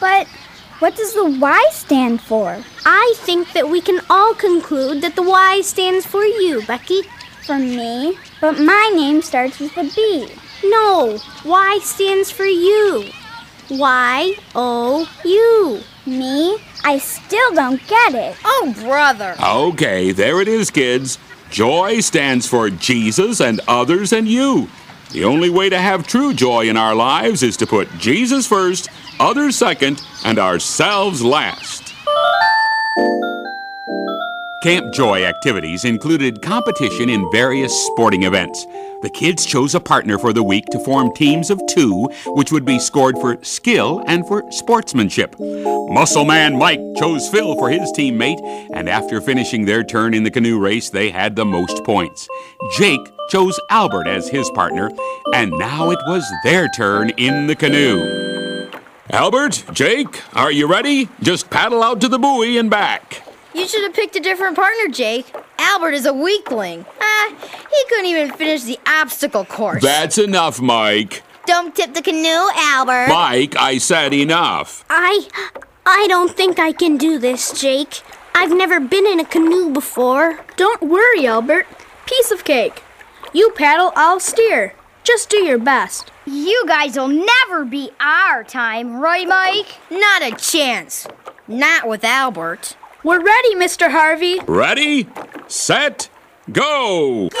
But 0.00 0.26
what 0.80 0.96
does 0.96 1.14
the 1.14 1.24
Y 1.24 1.64
stand 1.72 2.20
for? 2.20 2.58
I 2.84 3.14
think 3.18 3.52
that 3.52 3.68
we 3.68 3.80
can 3.80 4.00
all 4.10 4.34
conclude 4.34 5.02
that 5.02 5.14
the 5.14 5.22
Y 5.22 5.60
stands 5.62 6.04
for 6.04 6.24
you, 6.24 6.66
Becky. 6.66 7.02
For 7.46 7.58
me? 7.58 8.18
But 8.40 8.58
my 8.58 8.92
name 8.94 9.22
starts 9.22 9.60
with 9.60 9.76
a 9.76 9.84
B. 9.94 10.28
No, 10.64 11.18
Y 11.44 11.78
stands 11.82 12.30
for 12.30 12.44
you. 12.44 13.10
Y 13.70 14.34
O 14.54 15.08
U. 15.24 15.80
Me? 16.06 16.58
I 16.82 16.98
still 16.98 17.54
don't 17.54 17.86
get 17.86 18.14
it. 18.14 18.36
Oh, 18.44 18.74
brother. 18.80 19.36
Okay, 19.42 20.12
there 20.12 20.40
it 20.40 20.48
is, 20.48 20.70
kids. 20.70 21.18
Joy 21.50 22.00
stands 22.00 22.46
for 22.46 22.70
Jesus 22.70 23.40
and 23.40 23.60
others 23.68 24.12
and 24.12 24.26
you. 24.26 24.68
The 25.12 25.24
only 25.24 25.50
way 25.50 25.68
to 25.68 25.78
have 25.78 26.06
true 26.06 26.32
joy 26.32 26.68
in 26.68 26.76
our 26.76 26.94
lives 26.94 27.42
is 27.42 27.56
to 27.58 27.66
put 27.66 27.90
Jesus 27.98 28.46
first, 28.46 28.88
others 29.20 29.56
second, 29.56 30.02
and 30.24 30.38
ourselves 30.38 31.22
last. 31.22 31.94
Camp 34.62 34.92
Joy 34.92 35.24
activities 35.24 35.86
included 35.86 36.42
competition 36.42 37.08
in 37.08 37.30
various 37.32 37.72
sporting 37.86 38.24
events. 38.24 38.66
The 39.00 39.08
kids 39.08 39.46
chose 39.46 39.74
a 39.74 39.80
partner 39.80 40.18
for 40.18 40.34
the 40.34 40.42
week 40.42 40.66
to 40.66 40.84
form 40.84 41.14
teams 41.14 41.48
of 41.48 41.62
two, 41.70 42.10
which 42.26 42.52
would 42.52 42.66
be 42.66 42.78
scored 42.78 43.16
for 43.18 43.42
skill 43.42 44.04
and 44.06 44.26
for 44.26 44.44
sportsmanship. 44.52 45.34
Muscle 45.38 46.26
Man 46.26 46.58
Mike 46.58 46.82
chose 46.98 47.26
Phil 47.30 47.54
for 47.54 47.70
his 47.70 47.90
teammate, 47.92 48.40
and 48.74 48.86
after 48.86 49.22
finishing 49.22 49.64
their 49.64 49.82
turn 49.82 50.12
in 50.12 50.24
the 50.24 50.30
canoe 50.30 50.58
race, 50.58 50.90
they 50.90 51.08
had 51.08 51.36
the 51.36 51.46
most 51.46 51.82
points. 51.84 52.28
Jake 52.76 53.10
chose 53.30 53.58
Albert 53.70 54.08
as 54.08 54.28
his 54.28 54.50
partner, 54.50 54.90
and 55.32 55.50
now 55.52 55.90
it 55.90 56.00
was 56.06 56.30
their 56.44 56.68
turn 56.76 57.08
in 57.16 57.46
the 57.46 57.56
canoe. 57.56 58.39
Albert, 59.12 59.64
Jake, 59.72 60.22
are 60.36 60.52
you 60.52 60.68
ready? 60.68 61.08
Just 61.20 61.50
paddle 61.50 61.82
out 61.82 62.00
to 62.00 62.08
the 62.08 62.18
buoy 62.18 62.58
and 62.58 62.70
back. 62.70 63.26
You 63.52 63.66
should 63.66 63.82
have 63.82 63.92
picked 63.92 64.14
a 64.14 64.20
different 64.20 64.54
partner, 64.54 64.86
Jake. 64.92 65.26
Albert 65.58 65.94
is 65.94 66.06
a 66.06 66.12
weakling. 66.12 66.86
Ah, 67.00 67.34
he 67.68 67.84
couldn't 67.88 68.06
even 68.06 68.32
finish 68.32 68.62
the 68.62 68.78
obstacle 68.86 69.44
course. 69.44 69.82
That's 69.82 70.16
enough, 70.16 70.60
Mike. 70.60 71.24
Don't 71.44 71.74
tip 71.74 71.94
the 71.94 72.02
canoe, 72.02 72.50
Albert. 72.54 73.08
Mike, 73.08 73.56
I 73.56 73.78
said 73.78 74.14
enough. 74.14 74.84
I 74.88 75.26
I 75.84 76.06
don't 76.08 76.36
think 76.36 76.60
I 76.60 76.70
can 76.72 76.96
do 76.96 77.18
this, 77.18 77.60
Jake. 77.60 78.02
I've 78.36 78.56
never 78.56 78.78
been 78.78 79.06
in 79.06 79.18
a 79.18 79.24
canoe 79.24 79.72
before. 79.72 80.38
Don't 80.56 80.82
worry, 80.82 81.26
Albert. 81.26 81.66
Piece 82.06 82.30
of 82.30 82.44
cake. 82.44 82.84
You 83.32 83.50
paddle, 83.56 83.92
I'll 83.96 84.20
steer. 84.20 84.74
Just 85.12 85.28
do 85.28 85.38
your 85.38 85.58
best. 85.58 86.12
You 86.24 86.64
guys 86.68 86.96
will 86.96 87.08
never 87.08 87.64
beat 87.64 87.92
our 87.98 88.44
time, 88.44 89.00
right, 89.00 89.26
Mike? 89.26 89.66
Not 89.90 90.22
a 90.22 90.30
chance. 90.36 91.04
Not 91.48 91.88
with 91.88 92.04
Albert. 92.04 92.76
We're 93.02 93.20
ready, 93.20 93.56
Mr. 93.56 93.90
Harvey. 93.90 94.38
Ready, 94.46 95.08
set, 95.48 96.08
go! 96.52 97.28
Remember 97.28 97.40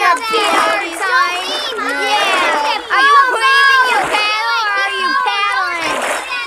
your 0.00 0.16
party 0.16 0.96
time? 0.96 1.44
Yeah. 1.76 2.88
Are 2.88 3.04
you 3.04 3.16
waving 3.36 3.84
your 3.92 4.04
paddle 4.16 4.60
or 4.64 4.72
are 4.80 4.94
you 4.96 5.08
paddling? 5.28 6.00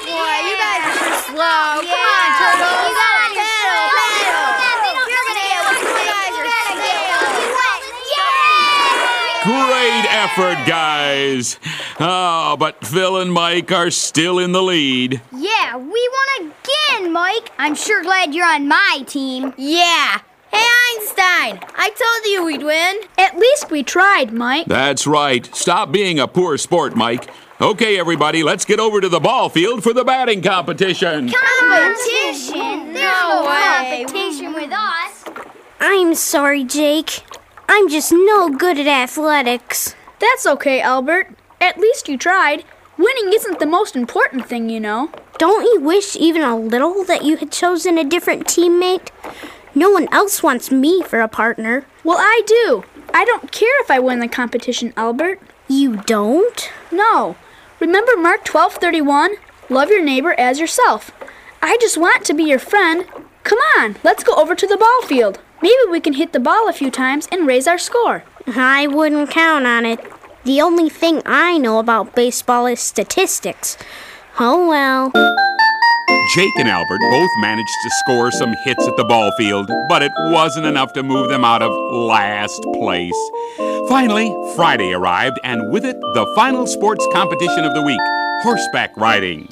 Boy, 0.09 0.37
you 0.49 0.57
guys 0.57 0.81
are 0.89 0.97
so 1.05 1.37
slow. 1.37 1.85
Come 1.85 1.93
on, 2.01 2.29
turtles. 2.33 2.81
You 2.81 2.97
gotta 2.97 3.29
paddle, 3.37 3.85
paddle. 3.93 5.05
You're 5.05 5.25
gonna 5.29 5.45
get 5.45 5.61
one. 5.69 5.77
You 5.85 6.09
guys 6.09 6.33
are 6.33 6.49
slow. 6.49 6.73
Great 9.45 10.05
effort, 10.09 10.57
guys. 10.67 11.59
Oh, 11.99 12.55
but 12.57 12.83
Phil 12.85 13.17
and 13.21 13.31
Mike 13.31 13.71
are 13.71 13.91
still 13.91 14.39
in 14.39 14.51
the 14.53 14.61
lead. 14.63 15.21
Yeah, 15.31 15.77
we 15.77 16.09
won 16.41 16.51
again, 16.91 17.13
Mike. 17.13 17.51
I'm 17.59 17.75
sure 17.75 18.01
glad 18.01 18.33
you're 18.33 18.45
on 18.51 18.67
my 18.67 19.03
team. 19.05 19.53
Yeah. 19.57 20.19
Hey, 20.51 20.67
Einstein. 20.97 21.59
I 21.77 21.89
told 21.89 22.31
you 22.31 22.45
we'd 22.45 22.63
win. 22.63 23.01
At 23.19 23.37
least 23.37 23.69
we 23.69 23.83
tried, 23.83 24.33
Mike. 24.33 24.65
That's 24.65 25.05
right. 25.05 25.45
Stop 25.55 25.91
being 25.91 26.17
a 26.19 26.27
poor 26.27 26.57
sport, 26.57 26.95
Mike. 26.95 27.29
Okay, 27.61 27.99
everybody, 27.99 28.41
let's 28.43 28.65
get 28.65 28.79
over 28.79 28.99
to 28.99 29.07
the 29.09 29.19
ball 29.19 29.49
field 29.49 29.83
for 29.83 29.93
the 29.93 30.03
batting 30.03 30.41
competition. 30.41 31.29
Competition? 31.31 32.93
There's 32.93 32.93
No 32.93 33.43
no 33.43 33.47
way. 33.47 34.03
competition 34.05 34.53
with 34.53 34.71
us. 34.73 35.23
I'm 35.79 36.15
sorry, 36.15 36.63
Jake. 36.63 37.21
I'm 37.67 37.89
just 37.89 38.11
no 38.11 38.49
good 38.49 38.79
at 38.79 38.87
athletics. 38.87 39.95
That's 40.19 40.45
okay, 40.45 40.81
Albert. 40.81 41.29
At 41.59 41.79
least 41.79 42.07
you 42.07 42.17
tried. 42.17 42.63
Winning 42.97 43.33
isn't 43.33 43.59
the 43.59 43.65
most 43.65 43.95
important 43.95 44.45
thing, 44.45 44.69
you 44.69 44.79
know. 44.79 45.09
Don't 45.37 45.65
you 45.65 45.81
wish 45.81 46.15
even 46.15 46.41
a 46.41 46.57
little 46.57 47.03
that 47.05 47.25
you 47.25 47.37
had 47.37 47.51
chosen 47.51 47.97
a 47.97 48.03
different 48.03 48.45
teammate? 48.45 49.09
No 49.73 49.89
one 49.89 50.07
else 50.11 50.41
wants 50.41 50.71
me 50.71 51.01
for 51.03 51.19
a 51.19 51.27
partner. 51.27 51.85
Well, 52.03 52.17
I 52.17 52.41
do. 52.47 52.85
I 53.13 53.25
don't 53.25 53.51
care 53.51 53.81
if 53.81 53.91
I 53.91 53.99
win 53.99 54.19
the 54.19 54.27
competition, 54.27 54.93
Albert. 54.95 55.41
You 55.67 55.97
don't? 55.97 56.71
No. 56.91 57.35
Remember 57.79 58.15
Mark 58.15 58.45
12:31? 58.45 59.35
Love 59.69 59.89
your 59.89 60.03
neighbor 60.03 60.33
as 60.37 60.59
yourself. 60.59 61.11
I 61.61 61.77
just 61.81 61.97
want 61.97 62.23
to 62.25 62.33
be 62.33 62.43
your 62.43 62.59
friend. 62.59 63.05
Come 63.43 63.59
on, 63.77 63.97
let's 64.03 64.23
go 64.23 64.35
over 64.35 64.55
to 64.55 64.67
the 64.67 64.77
ball 64.77 65.01
field. 65.01 65.39
Maybe 65.65 65.89
we 65.89 65.99
can 65.99 66.13
hit 66.13 66.31
the 66.31 66.39
ball 66.39 66.69
a 66.69 66.73
few 66.73 66.91
times 66.91 67.27
and 67.31 67.47
raise 67.47 67.65
our 67.65 67.79
score. 67.79 68.23
I 68.45 68.85
wouldn't 68.85 69.31
count 69.31 69.65
on 69.65 69.83
it. 69.83 69.99
The 70.43 70.61
only 70.61 70.89
thing 70.89 71.23
I 71.25 71.57
know 71.57 71.79
about 71.79 72.13
baseball 72.13 72.67
is 72.67 72.79
statistics. 72.79 73.75
Oh 74.39 74.67
well. 74.67 75.09
Jake 76.35 76.53
and 76.59 76.69
Albert 76.69 76.99
both 77.09 77.31
managed 77.41 77.73
to 77.81 77.89
score 78.03 78.31
some 78.31 78.53
hits 78.63 78.87
at 78.87 78.95
the 78.95 79.05
ball 79.05 79.31
field, 79.39 79.67
but 79.89 80.03
it 80.03 80.11
wasn't 80.29 80.67
enough 80.67 80.93
to 80.93 81.01
move 81.01 81.29
them 81.29 81.43
out 81.43 81.63
of 81.63 81.71
last 81.91 82.61
place. 82.75 83.17
Finally, 83.89 84.29
Friday 84.55 84.93
arrived, 84.93 85.39
and 85.43 85.71
with 85.73 85.83
it, 85.83 85.99
the 86.13 86.31
final 86.35 86.67
sports 86.67 87.07
competition 87.11 87.63
of 87.63 87.73
the 87.73 87.81
week 87.81 88.01
horseback 88.43 88.95
riding. 88.97 89.49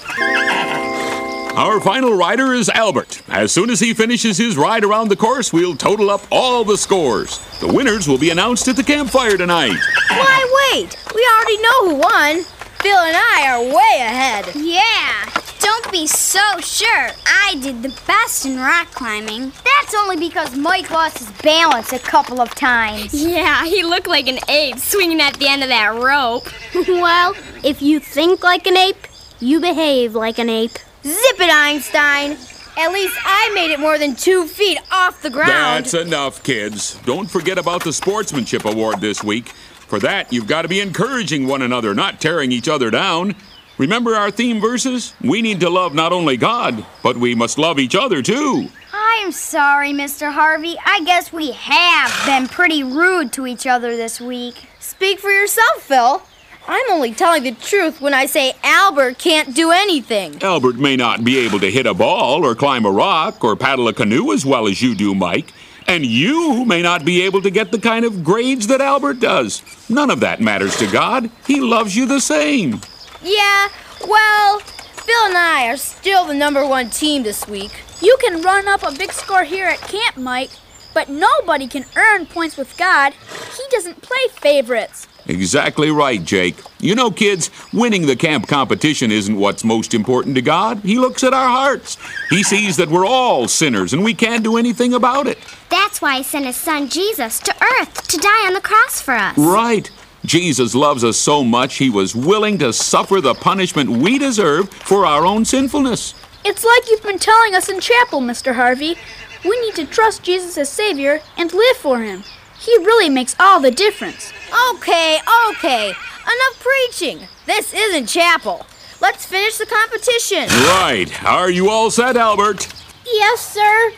Our 1.56 1.80
final 1.80 2.16
rider 2.16 2.52
is 2.54 2.68
Albert. 2.70 3.22
As 3.30 3.52
soon 3.52 3.70
as 3.70 3.80
he 3.80 3.94
finishes 3.94 4.40
his 4.40 4.58
ride 4.58 4.84
around 4.84 5.10
the 5.10 5.16
course, 5.16 5.54
we'll 5.54 5.76
total 5.76 6.10
up 6.10 6.22
all 6.32 6.64
the 6.64 6.80
scores. 6.80 7.38
The 7.60 7.72
winners 7.72 8.08
will 8.08 8.18
be 8.18 8.32
announced 8.32 8.68
at 8.68 8.76
the 8.76 8.84
campfire 8.84 9.38
tonight. 9.38 9.78
Why 10.10 10.72
wait? 10.74 10.98
We 11.14 11.30
already 11.36 11.62
know 11.62 11.90
who 11.90 11.96
won. 11.98 12.44
Phil 12.82 12.98
and 12.98 13.16
I 13.16 13.48
are 13.52 13.62
way 13.62 14.02
ahead. 14.02 14.56
Yeah, 14.56 15.30
don't 15.60 15.92
be 15.92 16.08
so 16.08 16.42
sure. 16.60 17.10
I 17.28 17.56
did 17.62 17.84
the 17.84 17.96
best 18.08 18.48
in 18.48 18.58
rock 18.58 18.90
climbing. 18.90 19.52
That's 19.64 19.94
only 19.96 20.18
because 20.18 20.58
Mike 20.58 20.90
lost 20.90 21.20
his 21.20 21.32
balance 21.44 21.94
a 21.94 22.00
couple 22.00 22.42
of 22.42 22.50
times. 22.56 23.14
Yeah, 23.14 23.64
he 23.66 23.84
looked 23.84 24.08
like 24.08 24.28
an 24.28 24.40
ape 24.50 24.80
swinging 24.80 25.22
at 25.22 25.36
the 25.36 25.48
end 25.48 25.62
of 25.62 25.70
that 25.70 25.94
rope. 25.94 26.48
well, 26.88 27.36
if 27.64 27.84
you 27.84 28.00
think 28.00 28.42
like 28.42 28.66
an 28.66 28.76
ape, 28.76 29.08
you 29.40 29.60
behave 29.60 30.16
like 30.16 30.40
an 30.40 30.50
ape. 30.50 30.80
Zip 31.04 31.40
it, 31.40 31.50
Einstein. 31.52 32.38
At 32.78 32.92
least 32.92 33.16
I 33.24 33.52
made 33.54 33.72
it 33.72 33.80
more 33.80 33.98
than 33.98 34.16
two 34.16 34.48
feet 34.48 34.80
off 34.92 35.22
the 35.22 35.30
ground. 35.30 35.86
That's 35.86 35.94
enough, 35.94 36.44
kids. 36.44 37.00
Don't 37.06 37.30
forget 37.30 37.58
about 37.58 37.84
the 37.84 37.94
Sportsmanship 37.94 38.66
Award 38.66 39.00
this 39.00 39.24
week. 39.24 39.50
For 39.50 40.00
that, 40.00 40.34
you've 40.34 40.48
got 40.48 40.64
to 40.64 40.68
be 40.68 40.80
encouraging 40.80 41.46
one 41.46 41.62
another, 41.62 41.94
not 41.94 42.20
tearing 42.20 42.52
each 42.52 42.68
other 42.68 42.90
down. 42.90 43.36
Remember 43.78 44.16
our 44.16 44.32
theme 44.32 44.62
verses? 44.62 45.14
We 45.22 45.42
need 45.42 45.60
to 45.60 45.70
love 45.70 45.94
not 45.94 46.14
only 46.14 46.38
God, 46.38 46.86
but 47.04 47.18
we 47.18 47.36
must 47.36 47.58
love 47.58 47.80
each 47.80 47.96
other 47.96 48.22
too. 48.22 48.70
I'm 48.92 49.32
sorry, 49.32 49.92
Mr. 49.92 50.32
Harvey. 50.32 50.78
I 50.86 51.02
guess 51.04 51.32
we 51.34 51.52
have 51.52 52.26
been 52.26 52.48
pretty 52.48 52.84
rude 52.84 53.34
to 53.34 53.46
each 53.46 53.68
other 53.68 53.96
this 53.96 54.22
week. 54.22 54.68
Speak 54.80 55.20
for 55.20 55.32
yourself, 55.32 55.82
Phil. 55.82 56.22
I'm 56.68 56.92
only 56.92 57.14
telling 57.14 57.44
the 57.44 57.52
truth 57.52 58.00
when 58.00 58.14
I 58.14 58.26
say 58.26 58.54
Albert 58.64 59.18
can't 59.18 59.54
do 59.54 59.72
anything. 59.72 60.42
Albert 60.42 60.78
may 60.78 60.96
not 60.96 61.24
be 61.24 61.40
able 61.40 61.60
to 61.60 61.70
hit 61.70 61.86
a 61.86 61.94
ball 61.94 62.46
or 62.46 62.56
climb 62.56 62.86
a 62.86 62.92
rock 62.92 63.44
or 63.44 63.56
paddle 63.56 63.88
a 63.90 63.94
canoe 63.94 64.32
as 64.32 64.46
well 64.46 64.68
as 64.68 64.82
you 64.82 64.96
do, 64.96 65.14
Mike. 65.14 65.52
And 65.88 66.06
you 66.06 66.64
may 66.64 66.82
not 66.82 67.04
be 67.04 67.22
able 67.24 67.42
to 67.42 67.50
get 67.50 67.72
the 67.72 67.80
kind 67.80 68.06
of 68.06 68.24
grades 68.24 68.68
that 68.68 68.80
Albert 68.80 69.20
does. 69.20 69.62
None 69.90 70.10
of 70.10 70.22
that 70.22 70.40
matters 70.40 70.78
to 70.78 70.90
God. 70.90 71.30
He 71.46 71.60
loves 71.60 71.96
you 71.96 72.06
the 72.06 72.22
same. 72.22 72.80
Yeah, 73.22 73.68
well, 74.08 74.60
Phil 74.60 75.26
and 75.26 75.38
I 75.38 75.68
are 75.68 75.78
still 75.78 76.26
the 76.26 76.34
number 76.34 76.66
one 76.66 76.90
team 76.90 77.24
this 77.24 77.46
week. 77.48 77.72
You 78.02 78.16
can 78.22 78.42
run 78.42 78.70
up 78.70 78.84
a 78.84 78.92
big 78.92 79.12
score 79.12 79.44
here 79.44 79.66
at 79.66 79.80
camp, 79.80 80.16
Mike, 80.16 80.52
but 80.94 81.10
nobody 81.10 81.68
can 81.68 81.86
earn 81.96 82.26
points 82.26 82.58
with 82.58 82.78
God. 82.78 83.14
He 83.14 83.64
doesn't 83.72 84.02
play 84.02 84.28
favorites. 84.32 85.08
Exactly 85.26 85.90
right, 85.90 86.24
Jake. 86.24 86.56
You 86.80 86.96
know, 86.96 87.10
kids, 87.10 87.50
winning 87.72 88.06
the 88.06 88.16
camp 88.16 88.48
competition 88.48 89.10
isn't 89.12 89.36
what's 89.38 89.64
most 89.64 89.94
important 89.94 90.36
to 90.36 90.42
God. 90.42 90.80
He 90.80 91.00
looks 91.00 91.24
at 91.24 91.34
our 91.34 91.48
hearts. 91.48 91.98
He 92.30 92.44
sees 92.44 92.76
that 92.78 92.90
we're 92.90 93.06
all 93.06 93.48
sinners 93.48 93.94
and 93.94 94.04
we 94.04 94.14
can't 94.14 94.44
do 94.44 94.58
anything 94.58 94.94
about 94.94 95.28
it. 95.28 95.38
That's 95.70 96.02
why 96.02 96.18
he 96.18 96.24
sent 96.24 96.46
his 96.46 96.58
son 96.58 96.90
Jesus 96.90 97.40
to 97.40 97.56
earth 97.64 98.08
to 98.10 98.18
die 98.18 98.48
on 98.48 98.54
the 98.54 98.62
cross 98.62 99.02
for 99.02 99.14
us. 99.14 99.38
Right. 99.38 99.90
Jesus 100.26 100.74
loves 100.74 101.04
us 101.04 101.18
so 101.18 101.44
much, 101.44 101.76
he 101.76 101.90
was 101.90 102.16
willing 102.16 102.58
to 102.60 102.72
suffer 102.72 103.20
the 103.20 103.34
punishment 103.34 103.90
we 103.90 104.18
deserve 104.18 104.70
for 104.70 105.06
our 105.06 105.26
own 105.26 105.44
sinfulness. 105.44 106.16
It's 106.46 106.64
like 106.64 106.90
you've 106.90 107.04
been 107.04 107.20
telling 107.20 107.56
us 107.56 107.70
in 107.70 107.80
chapel, 107.80 108.22
Mr. 108.22 108.56
Harvey. 108.56 108.98
We 109.44 109.60
need 109.62 109.76
to 109.76 109.86
trust 109.86 110.24
Jesus 110.24 110.58
as 110.58 110.70
Savior 110.70 111.22
and 111.38 111.54
live 111.54 111.78
for 111.78 112.02
Him. 112.02 112.24
He 112.60 112.78
really 112.78 113.10
makes 113.10 113.36
all 113.40 113.60
the 113.60 113.72
difference. 113.72 114.32
Okay, 114.72 115.20
okay. 115.50 115.90
Enough 115.90 116.60
preaching. 116.60 117.28
This 117.46 117.74
isn't 117.74 118.08
chapel. 118.08 118.66
Let's 119.02 119.26
finish 119.26 119.58
the 119.58 119.66
competition. 119.66 120.48
Right. 120.48 121.24
Are 121.26 121.50
you 121.50 121.70
all 121.70 121.92
set, 121.92 122.16
Albert? 122.16 122.68
Yes, 123.06 123.54
sir. 123.54 123.92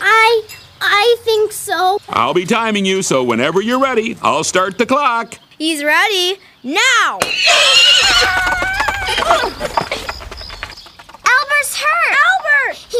I 0.00 0.42
I 0.80 1.16
think 1.20 1.52
so. 1.52 1.98
I'll 2.08 2.34
be 2.34 2.44
timing 2.44 2.84
you, 2.84 3.02
so 3.02 3.24
whenever 3.24 3.60
you're 3.60 3.80
ready, 3.80 4.16
I'll 4.22 4.44
start 4.44 4.78
the 4.78 4.86
clock. 4.86 5.38
He's 5.58 5.82
ready. 5.82 6.38
Now! 6.62 7.18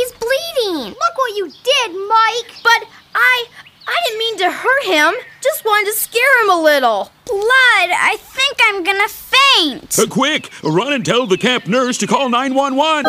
Albert's 0.03 0.25
hurt. 0.25 0.33
Albert! 0.33 0.53
He's 0.55 0.65
bleeding. 0.65 0.85
Look 0.91 1.17
what 1.17 1.37
you 1.37 1.47
did, 1.47 2.09
Mike. 2.09 2.63
But 2.63 2.89
I 3.15 3.47
I 3.87 4.01
didn't 4.05 4.19
mean 4.19 4.39
to 4.39 4.51
hurt 4.51 4.85
him. 4.85 5.15
Just 5.43 5.65
wanted 5.65 5.91
to 5.93 5.99
scare 5.99 6.45
him 6.45 6.51
a 6.51 6.63
little. 6.63 7.11
Blood, 7.27 7.91
I 7.91 8.17
think 8.21 8.57
I'm 8.65 8.83
gonna 8.85 9.09
faint. 9.09 9.99
Uh, 9.99 10.07
quick, 10.07 10.51
run 10.63 10.93
and 10.93 11.05
tell 11.05 11.27
the 11.27 11.39
camp 11.39 11.67
nurse 11.67 11.99
to 11.99 12.07
call 12.07 12.29
911. 12.29 13.05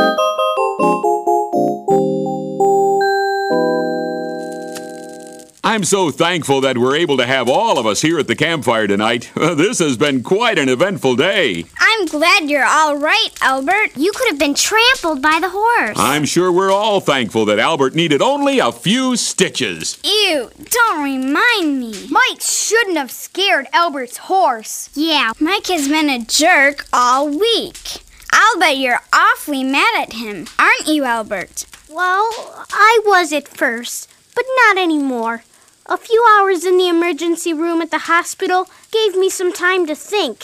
I'm 5.66 5.86
so 5.86 6.12
thankful 6.12 6.60
that 6.60 6.78
we're 6.78 6.98
able 6.98 7.16
to 7.16 7.26
have 7.26 7.48
all 7.48 7.80
of 7.80 7.86
us 7.86 8.02
here 8.02 8.20
at 8.20 8.28
the 8.28 8.36
campfire 8.36 8.86
tonight. 8.86 9.32
This 9.64 9.80
has 9.80 9.96
been 9.96 10.22
quite 10.24 10.58
an 10.60 10.68
eventful 10.68 11.16
day. 11.16 11.64
I'm 11.80 12.06
glad 12.08 12.50
you're 12.50 12.66
all 12.66 12.98
right, 12.98 13.30
Albert. 13.42 13.96
You 13.96 14.12
could 14.14 14.28
have 14.30 14.40
been 14.40 14.56
trampled 14.56 15.22
by 15.22 15.40
the 15.40 15.50
horse. 15.50 15.96
I'm 15.98 16.26
sure 16.26 16.52
we're 16.52 16.72
all 16.72 17.00
thankful 17.00 17.46
that 17.46 17.60
Albert 17.60 17.96
needed 17.96 18.22
only 18.22 18.60
a 18.60 18.72
few 18.74 19.16
stitches. 19.16 20.00
Ew, 20.04 20.50
don't 20.70 21.04
remind 21.04 21.80
me. 21.80 22.08
Mike 22.10 22.42
shouldn't 22.42 22.98
have 22.98 23.12
scared 23.12 23.68
Albert's 23.72 24.18
horse. 24.18 24.90
Yeah, 24.96 25.32
Mike 25.40 25.68
has 25.68 25.88
been 25.88 26.10
a 26.10 26.26
jerk 26.26 26.86
all 26.92 27.30
week. 27.30 28.02
I'll 28.34 28.60
bet 28.60 28.78
you're 28.78 29.00
awfully 29.14 29.64
mad 29.64 30.02
at 30.02 30.14
him, 30.14 30.48
aren't 30.60 30.88
you, 30.88 31.06
Albert? 31.06 31.66
Well, 31.90 32.66
I 32.72 33.00
was 33.06 33.32
at 33.32 33.48
first, 33.48 34.10
but 34.36 34.46
not 34.66 34.78
anymore. 34.78 35.44
A 35.86 35.98
few 35.98 36.26
hours 36.38 36.64
in 36.64 36.78
the 36.78 36.88
emergency 36.88 37.54
room 37.54 37.82
at 37.82 37.92
the 37.92 38.08
hospital 38.08 38.70
gave 38.90 39.18
me 39.18 39.30
some 39.30 39.52
time 39.52 39.86
to 39.88 39.96
think. 39.96 40.44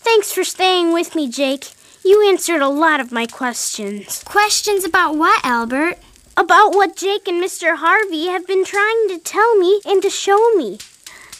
Thanks 0.00 0.30
for 0.30 0.44
staying 0.44 0.92
with 0.92 1.16
me, 1.16 1.28
Jake. 1.28 1.72
You 2.04 2.28
answered 2.28 2.60
a 2.60 2.68
lot 2.68 3.00
of 3.00 3.10
my 3.10 3.26
questions. 3.26 4.22
Questions 4.22 4.84
about 4.84 5.16
what, 5.16 5.44
Albert? 5.44 5.98
About 6.36 6.76
what 6.76 6.94
Jake 6.94 7.26
and 7.26 7.42
Mr. 7.42 7.78
Harvey 7.78 8.28
have 8.28 8.46
been 8.46 8.64
trying 8.64 9.08
to 9.08 9.18
tell 9.18 9.56
me 9.56 9.80
and 9.84 10.00
to 10.00 10.10
show 10.10 10.54
me. 10.54 10.78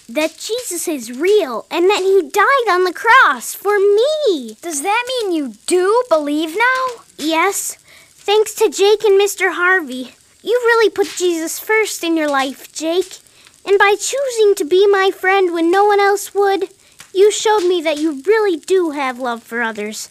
That 0.08 0.36
Jesus 0.36 0.88
is 0.88 1.16
real 1.16 1.64
and 1.70 1.88
that 1.88 2.00
he 2.02 2.28
died 2.28 2.74
on 2.74 2.82
the 2.82 2.92
cross 2.92 3.54
for 3.54 3.78
me. 3.78 4.56
Does 4.60 4.82
that 4.82 5.04
mean 5.06 5.32
you 5.32 5.54
do 5.66 6.02
believe 6.08 6.56
now? 6.56 7.04
Yes, 7.16 7.76
thanks 8.16 8.52
to 8.54 8.68
Jake 8.68 9.04
and 9.04 9.20
Mr. 9.20 9.54
Harvey. 9.54 10.14
You 10.42 10.60
really 10.64 10.90
put 10.90 11.06
Jesus 11.16 11.60
first 11.60 12.02
in 12.02 12.16
your 12.16 12.28
life, 12.28 12.72
Jake. 12.72 13.20
And 13.66 13.78
by 13.78 13.96
choosing 13.98 14.54
to 14.56 14.64
be 14.64 14.86
my 14.86 15.10
friend 15.10 15.52
when 15.52 15.70
no 15.70 15.84
one 15.84 16.00
else 16.00 16.34
would, 16.34 16.70
you 17.12 17.30
showed 17.30 17.66
me 17.66 17.82
that 17.82 17.98
you 17.98 18.22
really 18.26 18.56
do 18.56 18.90
have 18.90 19.18
love 19.18 19.42
for 19.42 19.62
others. 19.62 20.08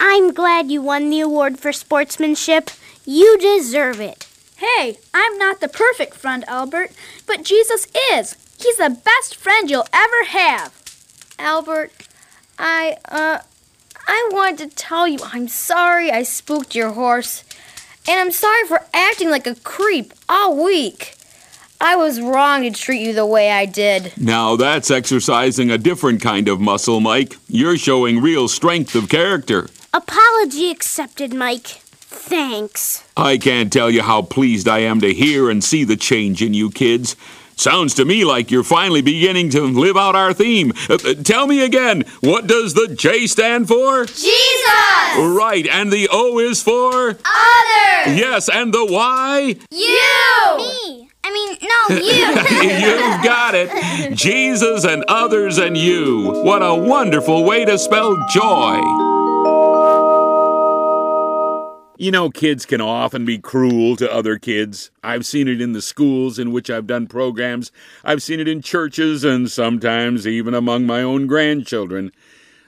I'm 0.00 0.32
glad 0.32 0.70
you 0.70 0.82
won 0.82 1.10
the 1.10 1.20
award 1.20 1.58
for 1.58 1.72
sportsmanship. 1.72 2.70
You 3.04 3.38
deserve 3.38 4.00
it. 4.00 4.26
Hey, 4.56 4.98
I'm 5.12 5.36
not 5.38 5.60
the 5.60 5.68
perfect 5.68 6.14
friend, 6.14 6.44
Albert, 6.46 6.92
but 7.26 7.44
Jesus 7.44 7.86
is. 8.12 8.36
He's 8.58 8.76
the 8.76 8.98
best 9.04 9.36
friend 9.36 9.68
you'll 9.68 9.86
ever 9.92 10.24
have. 10.28 10.72
Albert, 11.38 11.92
I, 12.58 12.96
uh, 13.06 13.40
I 14.06 14.28
wanted 14.32 14.70
to 14.70 14.76
tell 14.76 15.08
you 15.08 15.18
I'm 15.22 15.48
sorry 15.48 16.10
I 16.10 16.22
spooked 16.22 16.74
your 16.74 16.92
horse. 16.92 17.44
And 18.06 18.20
I'm 18.20 18.32
sorry 18.32 18.66
for 18.66 18.84
acting 18.92 19.30
like 19.30 19.46
a 19.46 19.54
creep 19.54 20.12
all 20.28 20.62
week. 20.62 21.14
I 21.84 21.96
was 21.96 22.18
wrong 22.18 22.62
to 22.62 22.70
treat 22.70 23.02
you 23.02 23.12
the 23.12 23.26
way 23.26 23.50
I 23.50 23.66
did. 23.66 24.14
Now 24.16 24.56
that's 24.56 24.90
exercising 24.90 25.70
a 25.70 25.76
different 25.76 26.22
kind 26.22 26.48
of 26.48 26.58
muscle, 26.58 26.98
Mike. 26.98 27.36
You're 27.46 27.76
showing 27.76 28.22
real 28.22 28.48
strength 28.48 28.94
of 28.94 29.10
character. 29.10 29.68
Apology 29.92 30.70
accepted, 30.70 31.34
Mike. 31.34 31.66
Thanks. 31.66 33.04
I 33.18 33.36
can't 33.36 33.70
tell 33.70 33.90
you 33.90 34.00
how 34.00 34.22
pleased 34.22 34.66
I 34.66 34.78
am 34.78 35.02
to 35.02 35.12
hear 35.12 35.50
and 35.50 35.62
see 35.62 35.84
the 35.84 35.94
change 35.94 36.40
in 36.40 36.54
you 36.54 36.70
kids. 36.70 37.16
Sounds 37.54 37.92
to 37.96 38.06
me 38.06 38.24
like 38.24 38.50
you're 38.50 38.64
finally 38.64 39.02
beginning 39.02 39.50
to 39.50 39.60
live 39.60 39.98
out 39.98 40.16
our 40.16 40.32
theme. 40.32 40.72
Uh, 40.88 40.94
uh, 40.94 41.14
tell 41.22 41.46
me 41.46 41.62
again, 41.62 42.04
what 42.20 42.46
does 42.46 42.72
the 42.72 42.88
J 42.88 43.26
stand 43.26 43.68
for? 43.68 44.06
Jesus! 44.06 44.24
Right, 45.18 45.68
and 45.70 45.92
the 45.92 46.08
O 46.10 46.38
is 46.38 46.62
for? 46.62 47.10
Others! 47.10 48.16
Yes, 48.16 48.48
and 48.48 48.72
the 48.72 48.86
Y? 48.86 49.56
You! 49.70 50.56
Me. 50.56 51.10
I 51.26 51.32
mean, 51.32 51.56
no, 51.62 51.96
you. 51.96 52.84
You've 52.86 53.24
got 53.24 53.54
it. 53.54 54.14
Jesus 54.14 54.84
and 54.84 55.02
others 55.08 55.56
and 55.56 55.74
you. 55.74 56.42
What 56.44 56.60
a 56.62 56.74
wonderful 56.74 57.44
way 57.44 57.64
to 57.64 57.78
spell 57.78 58.14
joy. 58.28 58.76
You 61.96 62.10
know, 62.10 62.28
kids 62.28 62.66
can 62.66 62.82
often 62.82 63.24
be 63.24 63.38
cruel 63.38 63.96
to 63.96 64.12
other 64.12 64.38
kids. 64.38 64.90
I've 65.02 65.24
seen 65.24 65.48
it 65.48 65.62
in 65.62 65.72
the 65.72 65.80
schools 65.80 66.38
in 66.38 66.52
which 66.52 66.68
I've 66.68 66.86
done 66.86 67.06
programs. 67.06 67.72
I've 68.04 68.22
seen 68.22 68.38
it 68.38 68.48
in 68.48 68.60
churches 68.60 69.24
and 69.24 69.50
sometimes 69.50 70.26
even 70.26 70.52
among 70.52 70.84
my 70.84 71.02
own 71.02 71.26
grandchildren. 71.26 72.12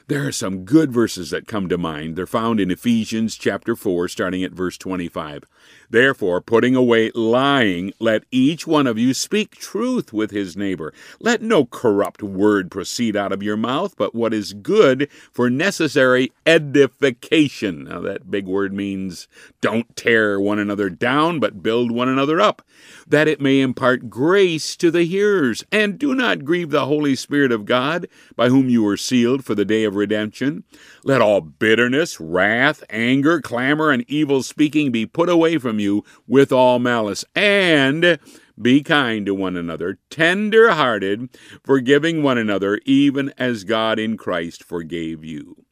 There 0.09 0.25
are 0.25 0.31
some 0.31 0.65
good 0.65 0.93
verses 0.93 1.31
that 1.31 1.49
come 1.49 1.69
to 1.69 1.77
mind. 1.77 2.15
They're 2.15 2.29
found 2.29 2.61
in 2.61 2.71
Ephesians 2.71 3.35
chapter 3.35 3.75
4, 3.75 4.07
starting 4.07 4.45
at 4.45 4.53
verse 4.53 4.79
25. 4.79 5.43
Therefore, 5.91 6.41
putting 6.41 6.77
away 6.77 7.11
lying, 7.13 7.93
let 7.99 8.23
each 8.31 8.69
one 8.69 8.87
of 8.87 8.99
you 8.99 9.13
speak 9.13 9.57
truth 9.57 10.13
with 10.13 10.31
his 10.31 10.57
neighbor. 10.57 10.95
Let 11.19 11.43
no 11.43 11.65
corrupt 11.65 12.23
word 12.23 12.71
proceed 12.71 13.17
out 13.17 13.33
of 13.33 13.43
your 13.43 13.57
mouth, 13.57 13.97
but 13.97 14.15
what 14.15 14.33
is 14.33 14.53
good 14.53 15.09
for 15.33 15.51
necessary 15.51 16.31
edification. 16.47 17.85
Now, 17.85 18.01
that 18.03 18.31
big 18.31 18.47
word 18.47 18.73
means 18.73 19.27
don't 19.61 19.97
tear 19.97 20.41
one 20.41 20.61
another 20.61 20.89
down, 20.89 21.41
but 21.41 21.65
build 21.65 21.91
one 21.91 22.09
another 22.09 22.41
up, 22.41 22.63
that 23.09 23.27
it 23.27 23.41
may 23.41 23.61
impart 23.61 24.09
grace 24.09 24.77
to 24.77 24.93
the 24.93 25.05
hearers. 25.05 25.65
And 25.73 25.99
do 25.99 26.15
not 26.15 26.45
grieve 26.45 26.71
the 26.71 26.87
Holy 26.87 27.17
Spirit 27.17 27.51
of 27.51 27.65
God, 27.65 28.07
by 28.37 28.51
whom 28.51 28.69
you 28.69 28.85
were 28.85 28.97
sealed 28.97 29.45
for 29.45 29.57
the 29.57 29.65
day 29.65 29.83
of 29.83 29.96
redemption. 29.97 30.65
Let 31.03 31.21
all 31.21 31.41
bitterness, 31.41 32.21
wrath, 32.21 32.85
anger, 32.91 33.41
clamor, 33.41 33.91
and 33.91 34.05
evil 34.09 34.43
speaking 34.43 34.93
be 34.93 35.07
put 35.07 35.29
away 35.29 35.59
from 35.59 35.81
you 35.81 36.05
with 36.29 36.53
all 36.53 36.79
malice. 36.79 37.25
And 37.35 38.19
be 38.61 38.83
kind 38.83 39.27
to 39.27 39.35
one 39.35 39.57
another, 39.57 39.99
tender 40.09 40.71
hearted, 40.71 41.29
forgiving 41.63 42.23
one 42.23 42.39
another, 42.39 42.81
even 42.87 43.33
as 43.37 43.65
God 43.65 43.99
in 43.99 44.17
Christ 44.17 44.65
forgave 44.65 45.25
you. 45.25 45.65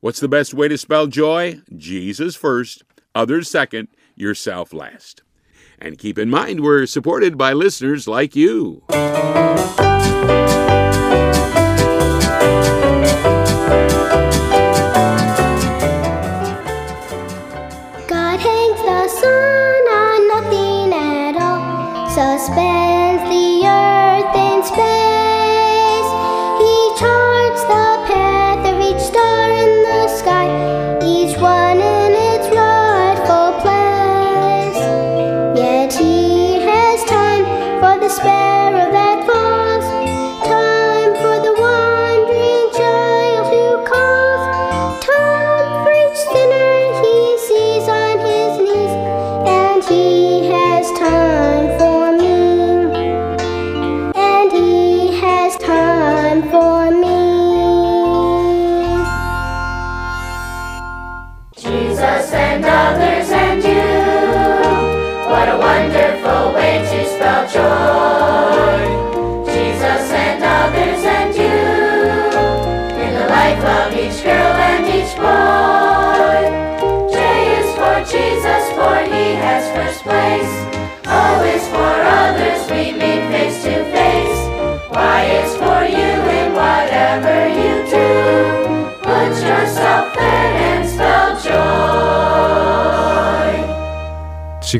What's 0.00 0.20
the 0.20 0.28
best 0.28 0.54
way 0.54 0.68
to 0.68 0.78
spell 0.78 1.06
joy? 1.06 1.60
Jesus 1.76 2.34
first, 2.34 2.82
others 3.14 3.50
second, 3.50 3.88
yourself 4.16 4.72
last. 4.72 5.22
And 5.78 5.98
keep 5.98 6.18
in 6.18 6.30
mind, 6.30 6.60
we're 6.60 6.86
supported 6.86 7.38
by 7.38 7.52
listeners 7.52 8.08
like 8.08 8.34
you. 8.34 8.82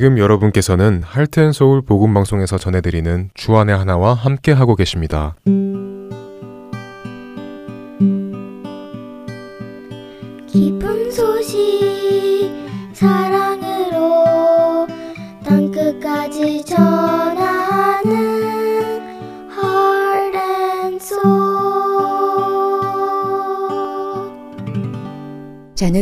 지금 0.01 0.17
여러분께서는 0.17 1.03
할텐서울 1.05 1.83
복음방송에서 1.83 2.57
전해드리는 2.57 3.29
주안의 3.35 3.77
하나와 3.77 4.15
함께하고 4.15 4.75
계십니다. 4.75 5.35
기 5.45 5.70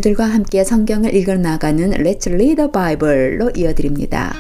자녀들과 0.08 0.24
함께 0.24 0.64
성경을 0.64 1.14
읽어 1.14 1.34
나가는 1.34 1.90
Let's 1.90 2.26
Read 2.28 2.56
the 2.56 2.70
Bible로 2.70 3.50
이어드립니다. 3.54 4.32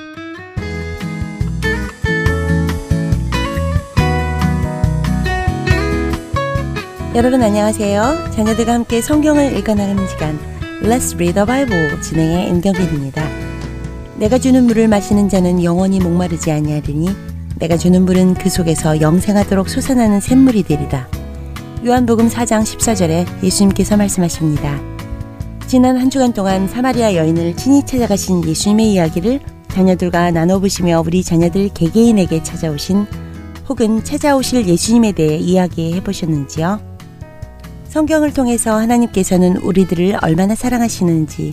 여러분 7.14 7.42
안녕하세요. 7.42 8.30
자녀들과 8.34 8.72
함께 8.72 9.00
성경을 9.02 9.56
읽어 9.58 9.74
나가는 9.74 10.06
시간 10.08 10.38
Let's 10.82 11.14
Read 11.14 11.34
the 11.34 11.46
Bible 11.46 12.00
진행의 12.00 12.48
임경빈입니다. 12.48 13.28
내가 14.16 14.38
주는 14.38 14.64
물을 14.64 14.88
마시는 14.88 15.28
자는 15.28 15.62
영원히 15.62 16.00
목마르지 16.00 16.50
아니하리니 16.50 17.08
내가 17.58 17.76
주는 17.76 18.04
물은 18.04 18.34
그 18.34 18.48
속에서 18.48 19.00
영생하도록 19.00 19.68
솟아나는 19.68 20.20
샘물이 20.20 20.62
되리라. 20.62 21.08
요한복음 21.84 22.28
4장 22.28 22.62
14절에 22.62 23.26
예수님께서 23.42 23.96
말씀하십니다. 23.96 24.97
지난 25.68 25.98
한 25.98 26.08
주간 26.08 26.32
동안 26.32 26.66
사마리아 26.66 27.14
여인을 27.14 27.54
친히 27.54 27.84
찾아가신 27.84 28.42
예수님의 28.42 28.90
이야기를 28.90 29.38
자녀들과 29.68 30.30
나눠보시며 30.30 31.02
우리 31.04 31.22
자녀들 31.22 31.68
개개인에게 31.74 32.42
찾아오신 32.42 33.04
혹은 33.68 34.02
찾아오실 34.02 34.66
예수님에 34.66 35.12
대해 35.12 35.36
이야기해 35.36 36.02
보셨는지요? 36.02 36.80
성경을 37.84 38.32
통해서 38.32 38.78
하나님께서는 38.78 39.58
우리들을 39.58 40.16
얼마나 40.22 40.54
사랑하시는지, 40.54 41.52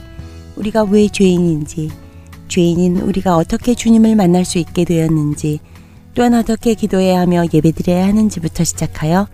우리가 0.55 0.84
왜 0.84 1.09
죄인인지, 1.09 1.91
죄인인 2.47 2.99
우리가 3.01 3.36
어떻게 3.36 3.76
주님을 3.76 4.16
만날 4.16 4.45
수 4.45 4.59
있게 4.59 4.86
되었는지, 4.86 5.59
또한 6.13 6.36
어떻게 6.36 6.74
기도해야 6.74 7.20
하며 7.20 7.43
예배드려야 7.53 8.07
하는지부터 8.07 8.63
시작하여 8.63 9.28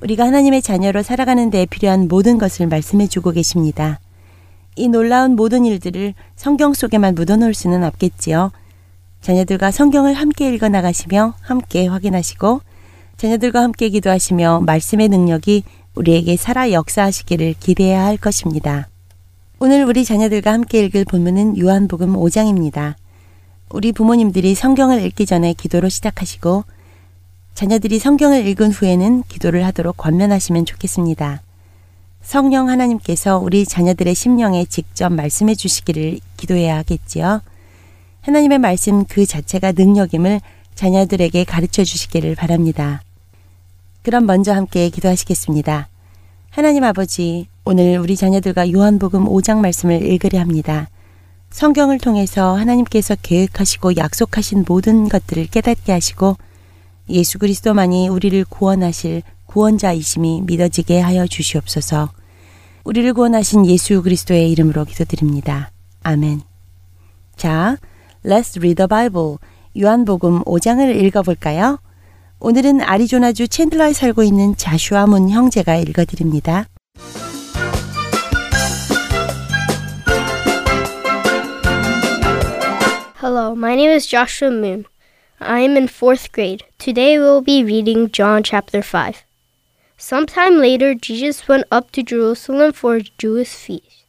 우리가 0.00 0.26
하나님의 0.26 0.62
자녀로 0.62 1.02
살아가는 1.02 1.50
데 1.50 1.66
필요한 1.66 2.06
모든 2.06 2.38
것을 2.38 2.68
말씀해 2.68 3.08
주고 3.08 3.32
계십니다. 3.32 3.98
이 4.78 4.88
놀라운 4.88 5.36
모든 5.36 5.64
일들을 5.64 6.14
성경 6.36 6.72
속에만 6.72 7.14
묻어놓을 7.14 7.52
수는 7.52 7.82
없겠지요. 7.84 8.52
자녀들과 9.20 9.70
성경을 9.72 10.14
함께 10.14 10.52
읽어 10.54 10.68
나가시며 10.68 11.34
함께 11.40 11.86
확인하시고 11.86 12.60
자녀들과 13.16 13.62
함께 13.62 13.88
기도하시며 13.88 14.62
말씀의 14.64 15.08
능력이 15.08 15.64
우리에게 15.96 16.36
살아 16.36 16.70
역사하시기를 16.70 17.56
기대해야 17.58 18.04
할 18.04 18.16
것입니다. 18.16 18.88
오늘 19.58 19.84
우리 19.84 20.04
자녀들과 20.04 20.52
함께 20.52 20.84
읽을 20.84 21.04
본문은 21.04 21.58
요한복음 21.58 22.14
5장입니다. 22.14 22.94
우리 23.70 23.92
부모님들이 23.92 24.54
성경을 24.54 25.02
읽기 25.04 25.26
전에 25.26 25.52
기도로 25.52 25.88
시작하시고 25.88 26.64
자녀들이 27.54 27.98
성경을 27.98 28.46
읽은 28.46 28.70
후에는 28.70 29.24
기도를 29.26 29.66
하도록 29.66 29.96
권면하시면 29.96 30.64
좋겠습니다. 30.64 31.42
성령 32.28 32.68
하나님께서 32.68 33.38
우리 33.38 33.64
자녀들의 33.64 34.14
심령에 34.14 34.66
직접 34.66 35.10
말씀해 35.10 35.54
주시기를 35.54 36.20
기도해야 36.36 36.76
하겠지요. 36.76 37.40
하나님의 38.20 38.58
말씀 38.58 39.06
그 39.06 39.24
자체가 39.24 39.72
능력임을 39.72 40.42
자녀들에게 40.74 41.44
가르쳐 41.44 41.84
주시기를 41.84 42.34
바랍니다. 42.34 43.00
그럼 44.02 44.26
먼저 44.26 44.52
함께 44.52 44.90
기도하시겠습니다. 44.90 45.88
하나님 46.50 46.84
아버지, 46.84 47.46
오늘 47.64 47.96
우리 47.96 48.14
자녀들과 48.14 48.72
요한복음 48.72 49.24
5장 49.24 49.60
말씀을 49.60 50.02
읽으려 50.02 50.38
합니다. 50.38 50.90
성경을 51.48 51.96
통해서 51.96 52.54
하나님께서 52.56 53.16
계획하시고 53.22 53.96
약속하신 53.96 54.66
모든 54.68 55.08
것들을 55.08 55.46
깨닫게 55.46 55.92
하시고 55.92 56.36
예수 57.08 57.38
그리스도만이 57.38 58.08
우리를 58.08 58.44
구원하실 58.50 59.22
구원자이심이 59.46 60.42
믿어지게 60.42 61.00
하여 61.00 61.26
주시옵소서. 61.26 62.17
우리를 62.88 63.12
구원하신 63.12 63.66
예수 63.66 64.02
그리스도의 64.02 64.50
이름으로 64.50 64.86
기도드립니다. 64.86 65.70
아멘. 66.04 66.40
자, 67.36 67.76
Let's 68.24 68.56
read 68.56 68.76
the 68.76 68.88
Bible. 68.88 69.36
요한복음 69.78 70.42
5장을 70.44 70.96
읽어볼까요? 70.96 71.80
오늘은 72.40 72.80
아리조나주 72.80 73.44
챈들러에 73.44 73.92
살고 73.92 74.22
있는 74.22 74.56
자슈아 74.56 75.06
문 75.06 75.28
형제가 75.28 75.76
읽어드립니다. 75.76 76.64
Hello, 83.22 83.52
my 83.52 83.74
name 83.74 83.90
is 83.90 84.06
Joshua 84.08 84.50
Moon. 84.50 84.86
I 85.40 85.60
am 85.60 85.76
in 85.76 85.88
fourth 85.88 86.32
grade. 86.32 86.64
Today 86.78 87.18
we 87.18 87.22
will 87.22 87.44
be 87.44 87.62
reading 87.62 88.10
John 88.10 88.42
chapter 88.42 88.80
5. 88.80 89.27
Sometime 90.00 90.58
later, 90.58 90.94
Jesus 90.94 91.48
went 91.48 91.64
up 91.72 91.90
to 91.90 92.04
Jerusalem 92.04 92.72
for 92.72 92.94
a 92.94 93.02
Jewish 93.18 93.48
feast. 93.48 94.04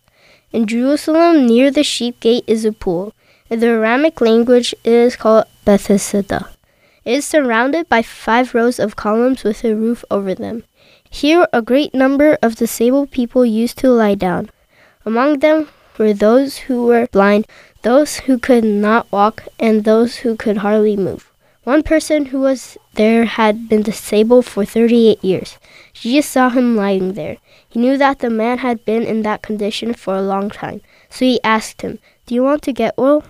In 0.52 0.68
Jerusalem, 0.68 1.48
near 1.48 1.72
the 1.72 1.84
sheep 1.84 2.20
gate, 2.20 2.44
is 2.46 2.64
a 2.64 2.72
pool. 2.72 3.14
In 3.50 3.60
the 3.60 3.70
Aramaic 3.70 4.22
language, 4.22 4.76
it 4.84 4.94
is 4.94 5.16
called 5.16 5.46
Bethesda. 5.66 6.48
It 7.06 7.14
is 7.14 7.26
surrounded 7.26 7.90
by 7.90 8.04
five 8.04 8.54
rows 8.54 8.78
of 8.78 8.96
columns 8.96 9.44
with 9.44 9.64
a 9.64 9.76
roof 9.76 10.06
over 10.12 10.36
them. 10.36 10.64
Here, 11.10 11.48
a 11.52 11.64
great 11.64 11.96
number 11.96 12.38
of 12.44 12.56
disabled 12.56 13.10
people 13.10 13.44
used 13.44 13.80
to 13.80 13.90
lie 13.90 14.14
down. 14.14 14.52
Among 15.08 15.40
them 15.40 15.70
were 15.98 16.14
those 16.14 16.70
who 16.70 16.86
were 16.86 17.08
blind, 17.08 17.48
those 17.82 18.18
who 18.30 18.38
could 18.38 18.64
not 18.64 19.12
walk, 19.12 19.48
and 19.58 19.86
those 19.86 20.18
who 20.18 20.36
could 20.36 20.58
hardly 20.58 20.96
move. 20.96 21.32
One 21.64 21.82
person 21.82 22.28
who 22.28 22.42
was 22.42 22.78
there 23.00 23.24
had 23.24 23.70
been 23.70 23.82
disabled 23.82 24.46
for 24.46 24.66
38 24.66 25.24
years. 25.24 25.58
Jesus 25.94 26.26
saw 26.26 26.50
him 26.50 26.76
lying 26.76 27.14
there. 27.14 27.38
He 27.70 27.80
knew 27.80 27.98
that 27.98 28.20
the 28.20 28.30
man 28.30 28.58
had 28.58 28.84
been 28.84 29.04
in 29.04 29.22
that 29.22 29.42
condition 29.42 29.94
for 29.94 30.16
a 30.16 30.22
long 30.22 30.50
time, 30.50 30.82
so 31.10 31.24
he 31.24 31.40
asked 31.42 31.82
him, 31.82 32.00
Do 32.26 32.36
you 32.36 32.44
want 32.44 32.62
to 32.64 32.74
get 32.74 32.98
well? 32.98 33.24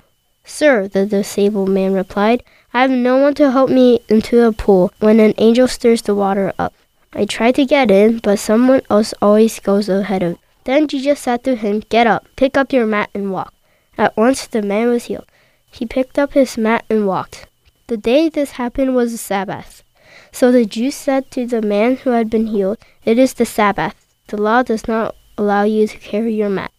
Sir, 0.43 0.87
the 0.87 1.05
disabled 1.05 1.69
man 1.69 1.93
replied, 1.93 2.41
I 2.73 2.81
have 2.81 2.89
no 2.89 3.17
one 3.17 3.35
to 3.35 3.51
help 3.51 3.69
me 3.69 3.99
into 4.09 4.41
the 4.41 4.51
pool 4.51 4.91
when 4.97 5.19
an 5.19 5.35
angel 5.37 5.67
stirs 5.67 6.01
the 6.01 6.15
water 6.15 6.51
up. 6.57 6.73
I 7.13 7.25
try 7.25 7.51
to 7.51 7.63
get 7.63 7.91
in, 7.91 8.17
but 8.17 8.39
someone 8.39 8.81
else 8.89 9.13
always 9.21 9.59
goes 9.59 9.87
ahead 9.87 10.23
of. 10.23 10.31
Me. 10.31 10.39
Then 10.63 10.87
Jesus 10.87 11.19
said 11.19 11.43
to 11.43 11.55
him, 11.55 11.83
Get 11.89 12.07
up, 12.07 12.25
pick 12.35 12.57
up 12.57 12.73
your 12.73 12.87
mat 12.87 13.11
and 13.13 13.31
walk. 13.31 13.53
At 13.99 14.17
once 14.17 14.47
the 14.47 14.63
man 14.63 14.89
was 14.89 15.05
healed. 15.05 15.29
He 15.69 15.85
picked 15.85 16.17
up 16.17 16.33
his 16.33 16.57
mat 16.57 16.85
and 16.89 17.05
walked. 17.05 17.45
The 17.89 17.97
day 17.97 18.29
this 18.29 18.51
happened 18.51 18.93
was 18.93 19.11
the 19.11 19.17
Sabbath. 19.17 19.83
So 20.31 20.51
the 20.51 20.63
Jews 20.63 20.93
said 20.93 21.31
to 21.31 21.47
the 21.47 21.59
man 21.59 21.95
who 21.95 22.11
had 22.11 22.29
been 22.29 22.45
healed, 22.45 22.77
It 23.03 23.17
is 23.17 23.33
the 23.33 23.47
Sabbath. 23.47 23.95
The 24.27 24.37
law 24.37 24.61
does 24.61 24.87
not 24.87 25.15
allow 25.39 25.63
you 25.63 25.87
to 25.87 25.97
carry 25.97 26.35
your 26.35 26.49
mat. 26.49 26.71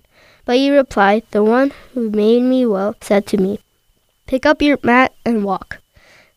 But 0.45 0.59
he 0.59 0.71
replied, 0.71 1.25
The 1.33 1.43
one 1.43 1.73
who 1.93 2.11
made 2.11 2.45
me 2.45 2.65
well 2.65 2.95
said 3.01 3.27
to 3.27 3.39
me, 3.39 3.59
Pick 4.29 4.47
up 4.47 4.63
your 4.63 4.79
mat 4.85 5.13
and 5.27 5.45
walk. 5.45 5.79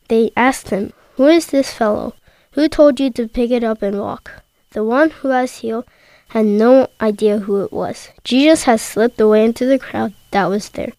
They 0.08 0.32
asked 0.36 0.72
him, 0.72 0.92
Who 1.18 1.28
is 1.28 1.46
this 1.46 1.72
fellow? 1.72 2.16
Who 2.54 2.68
told 2.68 3.00
you 3.00 3.12
to 3.12 3.28
pick 3.28 3.52
it 3.52 3.64
up 3.64 3.84
and 3.84 4.00
walk? 4.00 4.42
The 4.72 4.84
one 4.84 5.12
who 5.12 5.28
has 5.28 5.60
healed 5.60 5.86
had 6.30 6.48
no 6.48 6.88
idea 7.00 7.38
who 7.38 7.64
it 7.64 7.72
was. 7.72 8.10
Jesus 8.24 8.64
had 8.64 8.80
slipped 8.80 9.22
away 9.22 9.46
into 9.46 9.68
the 9.68 9.78
crowd 9.78 10.16
that 10.32 10.48
was 10.48 10.70
there. 10.70 10.94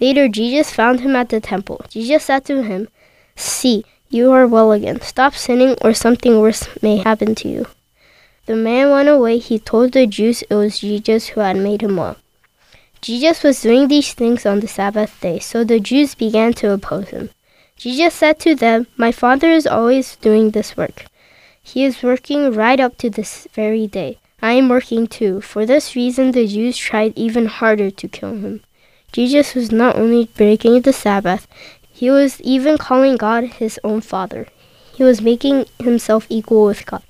Later, 0.00 0.26
Jesus 0.26 0.72
found 0.72 0.98
him 0.98 1.14
at 1.14 1.28
the 1.28 1.40
temple. 1.40 1.84
Jesus 1.88 2.24
said 2.24 2.44
to 2.46 2.64
him, 2.64 2.88
See, 3.36 3.84
you 4.08 4.30
are 4.32 4.46
well 4.46 4.72
again. 4.72 5.00
Stop 5.00 5.34
sinning, 5.34 5.76
or 5.82 5.94
something 5.94 6.40
worse 6.40 6.68
may 6.82 6.98
happen 6.98 7.34
to 7.36 7.48
you. 7.48 7.66
The 8.46 8.56
man 8.56 8.90
went 8.90 9.08
away. 9.08 9.38
He 9.38 9.58
told 9.58 9.92
the 9.92 10.06
Jews 10.06 10.42
it 10.42 10.54
was 10.54 10.80
Jesus 10.80 11.28
who 11.28 11.40
had 11.40 11.56
made 11.56 11.82
him 11.82 11.96
well. 11.96 12.16
Jesus 13.00 13.42
was 13.42 13.62
doing 13.62 13.88
these 13.88 14.12
things 14.12 14.46
on 14.46 14.60
the 14.60 14.68
Sabbath 14.68 15.20
day, 15.20 15.38
so 15.38 15.64
the 15.64 15.80
Jews 15.80 16.14
began 16.14 16.52
to 16.54 16.72
oppose 16.72 17.08
him. 17.08 17.30
Jesus 17.76 18.14
said 18.14 18.38
to 18.40 18.54
them, 18.54 18.86
My 18.96 19.10
Father 19.10 19.50
is 19.50 19.66
always 19.66 20.16
doing 20.16 20.50
this 20.50 20.76
work. 20.76 21.06
He 21.62 21.84
is 21.84 22.02
working 22.02 22.52
right 22.52 22.78
up 22.78 22.96
to 22.98 23.10
this 23.10 23.48
very 23.52 23.86
day. 23.86 24.18
I 24.40 24.52
am 24.52 24.68
working 24.68 25.06
too. 25.06 25.40
For 25.40 25.64
this 25.64 25.96
reason, 25.96 26.32
the 26.32 26.46
Jews 26.46 26.76
tried 26.76 27.12
even 27.16 27.46
harder 27.46 27.90
to 27.90 28.08
kill 28.08 28.34
him. 28.34 28.62
Jesus 29.12 29.54
was 29.54 29.70
not 29.70 29.96
only 29.96 30.26
breaking 30.36 30.80
the 30.80 30.92
Sabbath, 30.92 31.46
he 32.02 32.10
was 32.10 32.40
even 32.40 32.76
calling 32.78 33.16
God 33.16 33.44
his 33.44 33.78
own 33.84 34.00
Father. 34.00 34.48
He 34.92 35.04
was 35.04 35.20
making 35.20 35.66
himself 35.78 36.26
equal 36.28 36.64
with 36.64 36.84
God. 36.84 37.04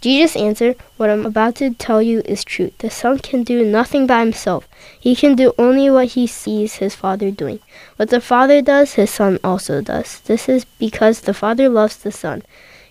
Jesus 0.00 0.36
answered, 0.36 0.76
What 0.96 1.10
I'm 1.10 1.26
about 1.26 1.56
to 1.56 1.74
tell 1.74 2.00
you 2.00 2.22
is 2.24 2.44
true. 2.44 2.70
The 2.78 2.88
Son 2.88 3.18
can 3.18 3.42
do 3.42 3.62
nothing 3.62 4.06
by 4.06 4.20
himself. 4.20 4.66
He 4.98 5.14
can 5.14 5.34
do 5.34 5.52
only 5.58 5.90
what 5.90 6.16
he 6.16 6.26
sees 6.26 6.76
his 6.76 6.94
Father 6.94 7.30
doing. 7.30 7.60
What 7.96 8.08
the 8.08 8.22
Father 8.22 8.62
does, 8.62 8.94
his 8.94 9.10
Son 9.10 9.38
also 9.44 9.82
does. 9.82 10.20
This 10.20 10.48
is 10.48 10.64
because 10.64 11.20
the 11.20 11.34
Father 11.34 11.68
loves 11.68 11.98
the 11.98 12.10
Son. 12.10 12.42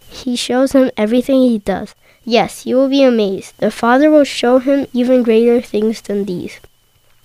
He 0.07 0.35
shows 0.35 0.73
him 0.73 0.91
everything 0.95 1.41
he 1.41 1.57
does. 1.57 1.95
Yes, 2.23 2.67
you 2.67 2.75
will 2.75 2.89
be 2.89 3.01
amazed. 3.01 3.57
The 3.57 3.71
Father 3.71 4.11
will 4.11 4.25
show 4.25 4.59
him 4.59 4.85
even 4.93 5.23
greater 5.23 5.59
things 5.59 6.01
than 6.01 6.25
these. 6.25 6.59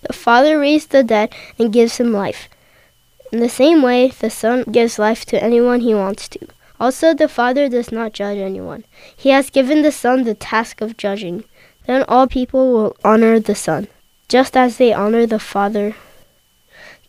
The 0.01 0.15
Father 0.15 0.59
raised 0.59 0.89
the 0.89 1.05
dead 1.05 1.35
and 1.59 1.71
gives 1.71 1.99
him 1.99 2.15
life. 2.15 2.49
In 3.33 3.41
the 3.41 3.49
same 3.49 3.81
way, 3.81 4.09
the 4.09 4.29
Son 4.29 4.63
gives 4.65 4.99
life 4.99 5.25
to 5.27 5.43
anyone 5.43 5.81
he 5.81 5.95
wants 5.95 6.29
to. 6.29 6.39
Also, 6.79 7.15
the 7.15 7.29
Father 7.29 7.67
does 7.67 7.91
not 7.91 8.13
judge 8.13 8.37
anyone. 8.37 8.85
He 9.17 9.31
has 9.31 9.49
given 9.49 9.81
the 9.81 9.91
Son 9.91 10.25
the 10.25 10.35
task 10.35 10.83
of 10.83 10.99
judging. 10.99 11.45
Then 11.87 12.05
all 12.09 12.27
people 12.27 12.73
will 12.73 12.97
honor 13.03 13.41
the 13.41 13.55
Son, 13.55 13.89
just 14.29 14.55
as 14.55 14.77
they 14.77 14.93
honor 14.93 15.25
the 15.25 15.39
Father. 15.39 15.97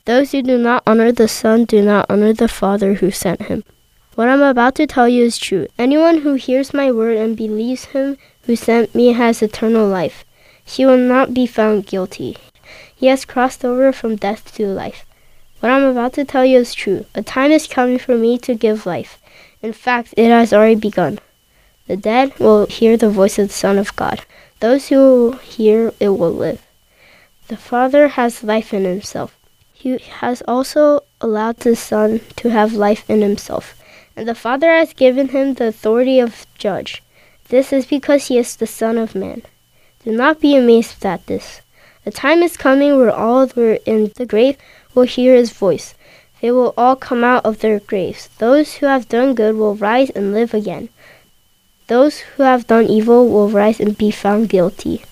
Those 0.05 0.31
who 0.31 0.41
do 0.41 0.57
not 0.57 0.83
honor 0.87 1.11
the 1.11 1.27
Son 1.27 1.65
do 1.65 1.81
not 1.81 2.05
honor 2.09 2.31
the 2.31 2.47
Father 2.47 2.95
who 2.95 3.11
sent 3.11 3.43
him. 3.43 3.65
What 4.15 4.29
I'm 4.29 4.41
about 4.41 4.75
to 4.75 4.87
tell 4.87 5.09
you 5.09 5.23
is 5.23 5.37
true. 5.37 5.67
Anyone 5.77 6.21
who 6.21 6.35
hears 6.35 6.73
my 6.73 6.89
word 6.91 7.17
and 7.17 7.35
believes 7.35 7.85
him 7.85 8.17
who 8.43 8.55
sent 8.55 8.95
me 8.95 9.11
has 9.11 9.41
eternal 9.41 9.87
life. 9.87 10.23
He 10.63 10.85
will 10.85 10.97
not 10.97 11.33
be 11.33 11.47
found 11.47 11.85
guilty. 11.85 12.37
He 12.95 13.07
has 13.07 13.25
crossed 13.25 13.65
over 13.65 13.91
from 13.91 14.15
death 14.15 14.53
to 14.55 14.67
life. 14.67 15.05
What 15.63 15.71
I'm 15.71 15.85
about 15.85 16.11
to 16.15 16.25
tell 16.25 16.43
you 16.43 16.59
is 16.59 16.73
true. 16.73 17.05
A 17.15 17.23
time 17.23 17.49
is 17.49 17.67
coming 17.67 17.97
for 17.97 18.17
me 18.17 18.37
to 18.37 18.53
give 18.53 18.85
life. 18.85 19.21
In 19.61 19.71
fact, 19.71 20.13
it 20.17 20.27
has 20.27 20.51
already 20.51 20.75
begun. 20.75 21.19
The 21.87 21.95
dead 21.95 22.37
will 22.37 22.65
hear 22.65 22.97
the 22.97 23.09
voice 23.09 23.39
of 23.39 23.47
the 23.47 23.53
Son 23.53 23.77
of 23.77 23.95
God. 23.95 24.25
Those 24.59 24.89
who 24.89 25.39
hear 25.41 25.93
it 26.01 26.09
will 26.09 26.33
live. 26.33 26.61
The 27.47 27.55
Father 27.55 28.09
has 28.09 28.43
life 28.43 28.73
in 28.73 28.83
himself. 28.83 29.37
He 29.71 29.99
has 30.19 30.41
also 30.49 31.05
allowed 31.21 31.59
the 31.59 31.77
Son 31.77 32.19
to 32.35 32.49
have 32.49 32.73
life 32.73 33.09
in 33.09 33.21
himself. 33.21 33.81
And 34.17 34.27
the 34.27 34.35
Father 34.35 34.69
has 34.69 34.91
given 34.91 35.29
him 35.29 35.53
the 35.53 35.67
authority 35.67 36.19
of 36.19 36.45
judge. 36.57 37.01
This 37.47 37.71
is 37.71 37.85
because 37.85 38.27
he 38.27 38.37
is 38.37 38.57
the 38.57 38.67
Son 38.67 38.97
of 38.97 39.15
Man. 39.15 39.43
Do 40.03 40.11
not 40.11 40.41
be 40.41 40.57
amazed 40.57 41.05
at 41.05 41.25
this. 41.27 41.61
A 42.05 42.11
time 42.11 42.43
is 42.43 42.57
coming 42.57 42.97
where 42.97 43.15
all 43.15 43.47
who 43.47 43.61
are 43.61 43.79
in 43.85 44.11
the 44.17 44.25
grave 44.25 44.57
will 44.93 45.03
hear 45.03 45.35
his 45.35 45.51
voice. 45.51 45.95
They 46.41 46.51
will 46.51 46.73
all 46.77 46.95
come 46.95 47.23
out 47.23 47.45
of 47.45 47.59
their 47.59 47.79
graves. 47.79 48.29
Those 48.37 48.75
who 48.75 48.85
have 48.85 49.07
done 49.07 49.33
good 49.33 49.55
will 49.55 49.75
rise 49.75 50.09
and 50.09 50.33
live 50.33 50.53
again. 50.53 50.89
Those 51.87 52.19
who 52.19 52.43
have 52.43 52.67
done 52.67 52.87
evil 52.87 53.27
will 53.29 53.49
rise 53.49 53.79
and 53.79 53.97
be 53.97 54.11
found 54.11 54.49
guilty. 54.49 55.03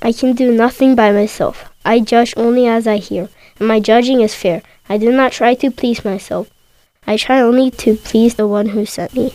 I 0.00 0.12
can 0.12 0.34
do 0.34 0.50
nothing 0.50 0.94
by 0.94 1.12
myself. 1.12 1.70
I 1.84 2.00
judge 2.00 2.34
only 2.36 2.66
as 2.66 2.86
I 2.86 2.96
hear, 2.96 3.28
and 3.58 3.68
my 3.68 3.78
judging 3.78 4.20
is 4.20 4.34
fair. 4.34 4.62
I 4.88 4.98
do 4.98 5.12
not 5.12 5.32
try 5.32 5.54
to 5.54 5.70
please 5.70 6.04
myself. 6.04 6.50
I 7.06 7.16
try 7.16 7.40
only 7.40 7.70
to 7.70 7.96
please 7.96 8.34
the 8.34 8.46
one 8.46 8.70
who 8.70 8.84
sent 8.86 9.14
me. 9.14 9.34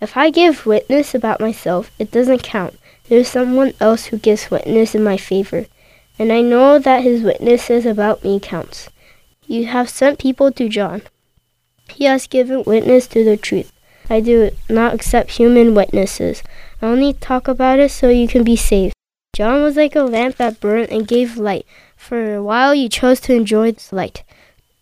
If 0.00 0.16
I 0.16 0.30
give 0.30 0.66
witness 0.66 1.14
about 1.14 1.40
myself, 1.40 1.90
it 1.98 2.10
doesn't 2.10 2.42
count. 2.42 2.78
There 3.08 3.18
is 3.18 3.28
someone 3.28 3.74
else 3.80 4.06
who 4.06 4.18
gives 4.18 4.50
witness 4.50 4.94
in 4.94 5.02
my 5.02 5.16
favor, 5.16 5.66
and 6.18 6.32
I 6.32 6.40
know 6.40 6.78
that 6.78 7.02
his 7.02 7.22
witnesses 7.22 7.86
about 7.86 8.24
me 8.24 8.40
counts. 8.40 8.88
You 9.46 9.66
have 9.66 9.88
sent 9.88 10.18
people 10.18 10.50
to 10.52 10.68
John. 10.68 11.02
He 11.88 12.04
has 12.04 12.26
given 12.26 12.64
witness 12.64 13.06
to 13.08 13.24
the 13.24 13.36
truth. 13.36 13.72
I 14.10 14.20
do 14.20 14.50
not 14.68 14.94
accept 14.94 15.32
human 15.32 15.74
witnesses. 15.74 16.42
I 16.82 16.86
only 16.86 17.12
talk 17.12 17.48
about 17.48 17.78
it 17.78 17.90
so 17.90 18.08
you 18.08 18.28
can 18.28 18.44
be 18.44 18.56
saved. 18.56 18.94
John 19.34 19.62
was 19.62 19.76
like 19.76 19.94
a 19.94 20.02
lamp 20.02 20.36
that 20.36 20.60
burned 20.60 20.90
and 20.90 21.06
gave 21.06 21.36
light. 21.36 21.66
For 21.96 22.34
a 22.34 22.42
while 22.42 22.74
you 22.74 22.88
chose 22.88 23.20
to 23.20 23.34
enjoy 23.34 23.72
this 23.72 23.92
light. 23.92 24.24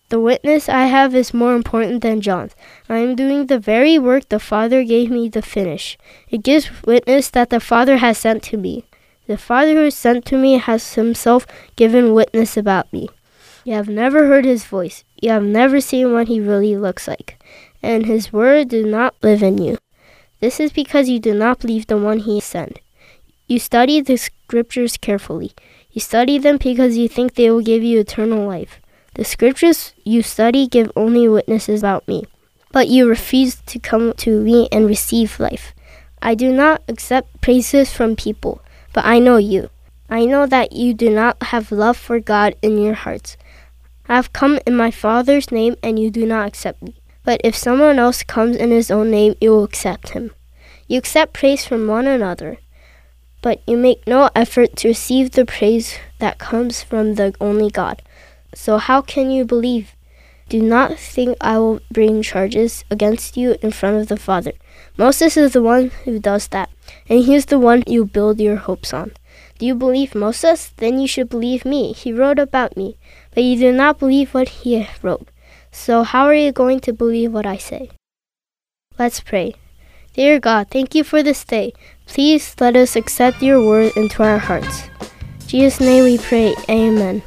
The 0.09 0.21
witness 0.21 0.69
I 0.69 0.85
have 0.85 1.17
is 1.17 1.35
more 1.35 1.57
important 1.57 2.03
than 2.03 2.21
John's. 2.21 2.55
I 2.89 2.99
am 2.99 3.17
doing 3.17 3.47
the 3.47 3.59
very 3.59 3.99
work 3.99 4.29
the 4.29 4.39
Father 4.39 4.85
gave 4.85 5.11
me 5.11 5.29
to 5.31 5.43
finish. 5.43 5.99
It 6.31 6.45
gives 6.45 6.71
witness 6.85 7.29
that 7.31 7.51
the 7.51 7.59
Father 7.59 7.97
has 7.97 8.17
sent 8.17 8.45
to 8.45 8.57
me. 8.57 8.85
The 9.27 9.37
Father 9.37 9.75
who 9.75 9.91
sent 9.91 10.25
to 10.27 10.37
me 10.37 10.59
has 10.59 10.95
himself 10.95 11.47
given 11.75 12.15
witness 12.15 12.57
about 12.57 12.93
me. 12.93 13.09
You 13.65 13.75
have 13.75 13.89
never 13.89 14.29
heard 14.29 14.45
his 14.45 14.65
voice. 14.65 15.03
You 15.21 15.31
have 15.31 15.43
never 15.43 15.81
seen 15.81 16.13
what 16.13 16.29
he 16.29 16.41
really 16.41 16.77
looks 16.77 17.09
like. 17.09 17.43
And 17.83 18.07
his 18.07 18.33
word 18.33 18.69
do 18.69 18.87
not 18.87 19.15
live 19.23 19.43
in 19.43 19.59
you. 19.59 19.79
This 20.39 20.61
is 20.61 20.71
because 20.71 21.09
you 21.09 21.19
do 21.19 21.35
not 21.35 21.59
believe 21.59 21.89
the 21.89 21.97
one 21.97 22.21
he 22.21 22.39
sent. 22.39 22.79
You 23.49 23.59
study 23.59 24.01
the 24.01 24.17
scriptures 24.17 24.97
carefully. 24.97 25.53
You 25.91 26.01
study 26.01 26.39
them 26.39 26.59
because 26.59 26.97
you 26.97 27.09
think 27.09 27.35
they 27.35 27.51
will 27.51 27.63
give 27.63 27.83
you 27.83 28.01
eternal 28.01 28.47
life. 28.47 28.81
The 29.15 29.25
scriptures 29.25 29.95
you 30.05 30.23
study 30.23 30.69
give 30.69 30.93
only 30.95 31.27
witnesses 31.27 31.81
about 31.81 32.07
me. 32.07 32.27
But 32.71 32.89
you 32.89 33.09
refuse 33.09 33.57
to 33.67 33.79
come 33.79 34.13
to 34.19 34.41
me 34.41 34.69
and 34.71 34.87
receive 34.87 35.41
life. 35.41 35.75
I 36.21 36.35
do 36.35 36.53
not 36.53 36.83
accept 36.87 37.41
praises 37.41 37.93
from 37.93 38.15
people, 38.15 38.61
but 38.97 39.05
I 39.05 39.19
know 39.19 39.37
you. 39.37 39.69
I 40.09 40.25
know 40.25 40.47
that 40.47 40.73
you 40.73 40.95
do 40.95 41.11
not 41.11 41.37
have 41.53 41.71
love 41.71 41.99
for 41.99 42.19
God 42.19 42.57
in 42.63 42.79
your 42.79 42.95
hearts. 42.95 43.37
I 44.09 44.17
have 44.17 44.33
come 44.33 44.59
in 44.67 44.75
my 44.75 44.91
Father's 44.91 45.53
name, 45.53 45.77
and 45.83 45.99
you 45.99 46.11
do 46.11 46.25
not 46.25 46.49
accept 46.49 46.81
me. 46.81 46.95
But 47.23 47.43
if 47.45 47.55
someone 47.55 47.99
else 47.99 48.23
comes 48.23 48.57
in 48.57 48.71
his 48.71 48.91
own 48.91 49.11
name, 49.11 49.35
you 49.39 49.51
will 49.51 49.65
accept 49.65 50.11
him. 50.11 50.31
You 50.89 50.97
accept 50.97 51.35
praise 51.35 51.67
from 51.67 51.89
one 51.89 52.07
another, 52.07 52.57
but 53.43 53.61
you 53.67 53.77
make 53.77 54.07
no 54.07 54.31
effort 54.35 54.77
to 54.77 54.89
receive 54.89 55.33
the 55.33 55.45
praise 55.45 55.99
that 56.19 56.39
comes 56.39 56.83
from 56.83 57.17
the 57.17 57.35
only 57.39 57.69
God. 57.69 58.01
So 58.55 58.79
how 58.79 59.03
can 59.03 59.31
you 59.31 59.45
believe? 59.45 59.93
Do 60.49 60.63
not 60.63 60.99
think 60.99 61.37
I 61.41 61.59
will 61.59 61.81
bring 61.91 62.23
charges 62.23 62.85
against 62.91 63.37
you 63.37 63.57
in 63.63 63.73
front 63.73 63.97
of 63.97 64.09
the 64.09 64.17
Father. 64.17 64.53
Moses 64.97 65.37
is 65.37 65.53
the 65.53 65.63
one 65.63 65.91
who 66.05 66.19
does 66.19 66.49
that, 66.49 66.71
and 67.09 67.25
he 67.25 67.35
is 67.35 67.47
the 67.47 67.59
one 67.59 67.83
you 67.87 68.05
build 68.05 68.41
your 68.41 68.57
hopes 68.57 68.95
on. 68.95 69.13
Do 69.59 69.67
you 69.67 69.75
believe 69.75 70.15
Moses? 70.15 70.73
Then 70.77 71.01
you 71.01 71.09
should 71.09 71.29
believe 71.29 71.65
me. 71.65 71.93
He 71.93 72.13
wrote 72.13 72.39
about 72.39 72.77
me, 72.77 72.97
but 73.35 73.43
you 73.43 73.59
do 73.59 73.73
not 73.73 73.99
believe 73.99 74.35
what 74.35 74.63
he 74.63 74.87
wrote. 75.03 75.29
So 75.73 76.05
how 76.05 76.25
are 76.27 76.35
you 76.35 76.53
going 76.53 76.81
to 76.81 76.93
believe 76.93 77.33
what 77.33 77.47
I 77.47 77.57
say? 77.57 77.91
Let's 78.99 79.21
pray. 79.21 79.55
Dear 80.15 80.41
God, 80.41 80.69
thank 80.71 80.95
you 80.95 81.05
for 81.05 81.23
this 81.23 81.45
day. 81.45 81.73
Please 82.07 82.55
let 82.61 82.77
us 82.77 82.97
accept 82.97 83.43
your 83.43 83.61
word 83.61 83.93
into 83.97 84.23
our 84.23 84.39
hearts. 84.39 84.89
In 85.43 85.49
Jesus' 85.49 85.81
name 85.81 86.05
we 86.05 86.19
pray. 86.19 86.55
Amen. 86.71 87.23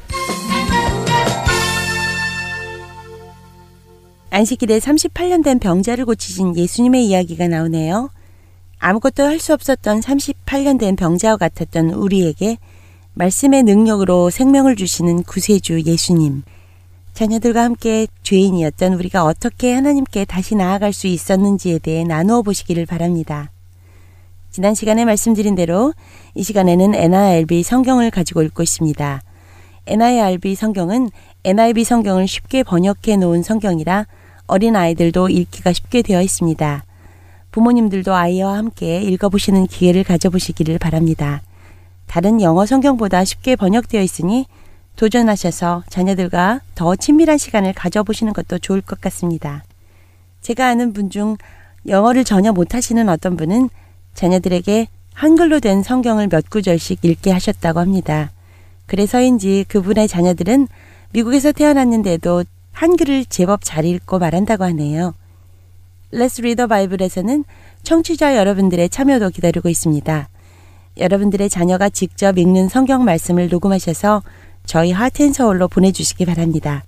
안식일에 4.30 4.78
38년 4.78 5.42
된 5.42 5.58
병자를 5.58 6.04
고치신 6.04 6.56
예수님의 6.56 7.04
이야기가 7.06 7.48
나오네요. 7.48 8.10
아무것도 8.78 9.24
할 9.24 9.40
수 9.40 9.52
없었던 9.52 10.00
38년 10.00 10.78
된 10.78 10.94
병자와 10.96 11.36
같았던 11.36 11.90
우리에게 11.90 12.56
말씀의 13.14 13.64
능력으로 13.64 14.30
생명을 14.30 14.76
주시는 14.76 15.24
구세주 15.24 15.82
예수님. 15.84 16.42
자녀들과 17.12 17.64
함께 17.64 18.06
죄인이었던 18.22 18.94
우리가 18.94 19.24
어떻게 19.24 19.74
하나님께 19.74 20.24
다시 20.24 20.54
나아갈 20.54 20.92
수 20.92 21.08
있었는지에 21.08 21.80
대해 21.80 22.04
나누어 22.04 22.42
보시기를 22.42 22.86
바랍니다. 22.86 23.50
지난 24.52 24.74
시간에 24.74 25.04
말씀드린 25.04 25.56
대로 25.56 25.92
이 26.34 26.44
시간에는 26.44 26.94
NIRB 26.94 27.64
성경을 27.64 28.10
가지고 28.10 28.42
읽고 28.42 28.62
있습니다. 28.62 29.22
NIRB 29.86 30.54
성경은 30.54 31.10
NIV 31.42 31.84
성경을 31.84 32.28
쉽게 32.28 32.62
번역해 32.62 33.16
놓은 33.18 33.42
성경이라 33.42 34.06
어린 34.50 34.76
아이들도 34.76 35.28
읽기가 35.28 35.72
쉽게 35.72 36.02
되어 36.02 36.20
있습니다. 36.22 36.84
부모님들도 37.52 38.14
아이와 38.14 38.56
함께 38.56 39.00
읽어보시는 39.00 39.66
기회를 39.66 40.04
가져보시기를 40.04 40.78
바랍니다. 40.78 41.40
다른 42.06 42.40
영어 42.40 42.66
성경보다 42.66 43.24
쉽게 43.24 43.56
번역되어 43.56 44.02
있으니 44.02 44.46
도전하셔서 44.96 45.84
자녀들과 45.88 46.60
더 46.74 46.96
친밀한 46.96 47.38
시간을 47.38 47.72
가져보시는 47.72 48.32
것도 48.32 48.58
좋을 48.58 48.80
것 48.80 49.00
같습니다. 49.00 49.64
제가 50.40 50.68
아는 50.68 50.92
분 50.92 51.10
중 51.10 51.36
영어를 51.86 52.24
전혀 52.24 52.52
못하시는 52.52 53.08
어떤 53.08 53.36
분은 53.36 53.70
자녀들에게 54.14 54.88
한글로 55.14 55.60
된 55.60 55.82
성경을 55.82 56.28
몇 56.28 56.50
구절씩 56.50 57.04
읽게 57.04 57.30
하셨다고 57.30 57.80
합니다. 57.80 58.30
그래서인지 58.86 59.64
그분의 59.68 60.08
자녀들은 60.08 60.68
미국에서 61.12 61.52
태어났는데도 61.52 62.44
한글을 62.72 63.26
제법 63.26 63.60
잘 63.62 63.84
읽고 63.84 64.18
말한다고 64.18 64.64
하네요. 64.64 65.14
Let's 66.12 66.40
Read 66.40 66.56
the 66.56 66.68
Bible에서는 66.68 67.44
청취자 67.82 68.36
여러분들의 68.36 68.88
참여도 68.88 69.30
기다리고 69.30 69.68
있습니다. 69.68 70.28
여러분들의 70.98 71.48
자녀가 71.48 71.88
직접 71.88 72.36
읽는 72.38 72.68
성경 72.68 73.04
말씀을 73.04 73.48
녹음하셔서 73.48 74.22
저희 74.66 74.92
하트앤서울로 74.92 75.68
보내주시기 75.68 76.26
바랍니다. 76.26 76.84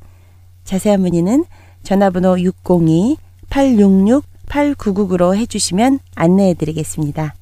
자세한 0.64 1.00
문의는 1.00 1.44
전화번호 1.82 2.36
602-866-8999로 2.36 5.34
해주시면 5.36 5.98
안내해 6.14 6.54
드리겠습니다. 6.54 7.34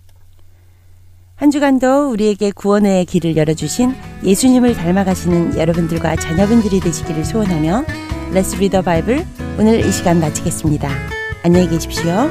한 1.36 1.50
주간도 1.50 2.10
우리에게 2.10 2.50
구원의 2.50 3.04
길을 3.06 3.36
열어주신 3.36 3.94
예수님을 4.24 4.74
닮아가시는 4.74 5.58
여러분들과 5.58 6.16
자녀분들이 6.16 6.80
되시기를 6.80 7.24
소원하며 7.24 7.84
Let's 8.32 8.54
Read 8.56 8.70
the 8.70 8.82
Bible 8.82 9.26
오늘 9.58 9.80
이 9.80 9.90
시간 9.90 10.20
마치겠습니다. 10.20 10.88
안녕히 11.42 11.68
계십시오. 11.68 12.30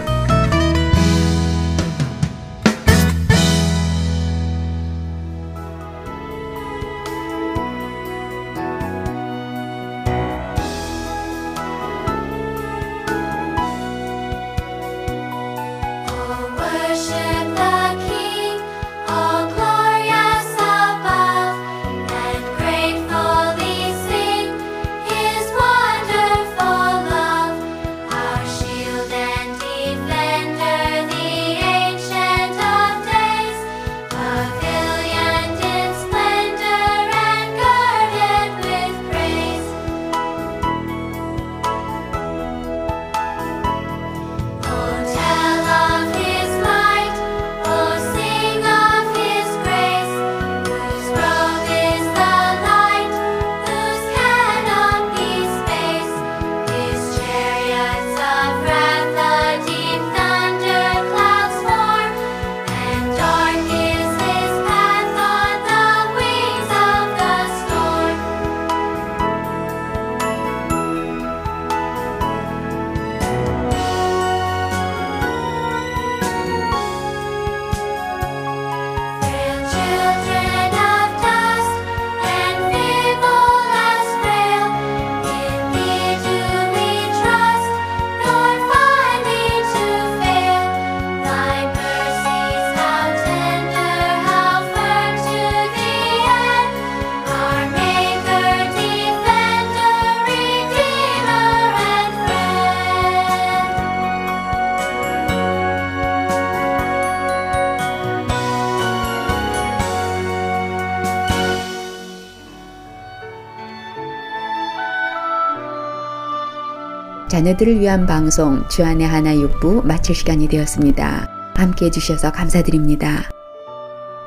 자녀들을 117.39 117.79
위한 117.79 118.05
방송 118.05 118.67
주안의 118.67 119.07
하나 119.07 119.33
육부 119.33 119.83
마칠 119.85 120.13
시간이 120.13 120.49
되었습니다. 120.49 121.29
함께 121.55 121.85
해주셔서 121.85 122.33
감사드립니다. 122.33 123.29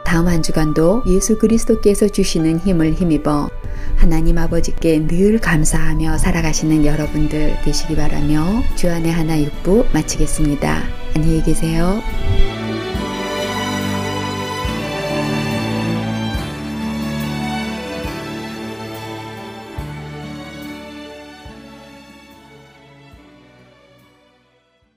다음 0.02 0.28
한 0.28 0.42
주간도 0.42 1.02
예수 1.06 1.36
그리스도께서 1.36 2.08
주시는 2.08 2.60
힘을 2.60 2.94
힘입어 2.94 3.50
하나님 3.96 4.38
아버지께 4.38 5.06
늘 5.06 5.38
감사하며 5.38 6.16
살아가시는 6.16 6.86
여러분들 6.86 7.58
되시기 7.62 7.96
바라며 7.96 8.62
주안의 8.76 9.12
하나 9.12 9.38
육부 9.38 9.84
마치겠습니다. 9.92 10.82
안녕히 11.14 11.42
계세요. 11.42 12.01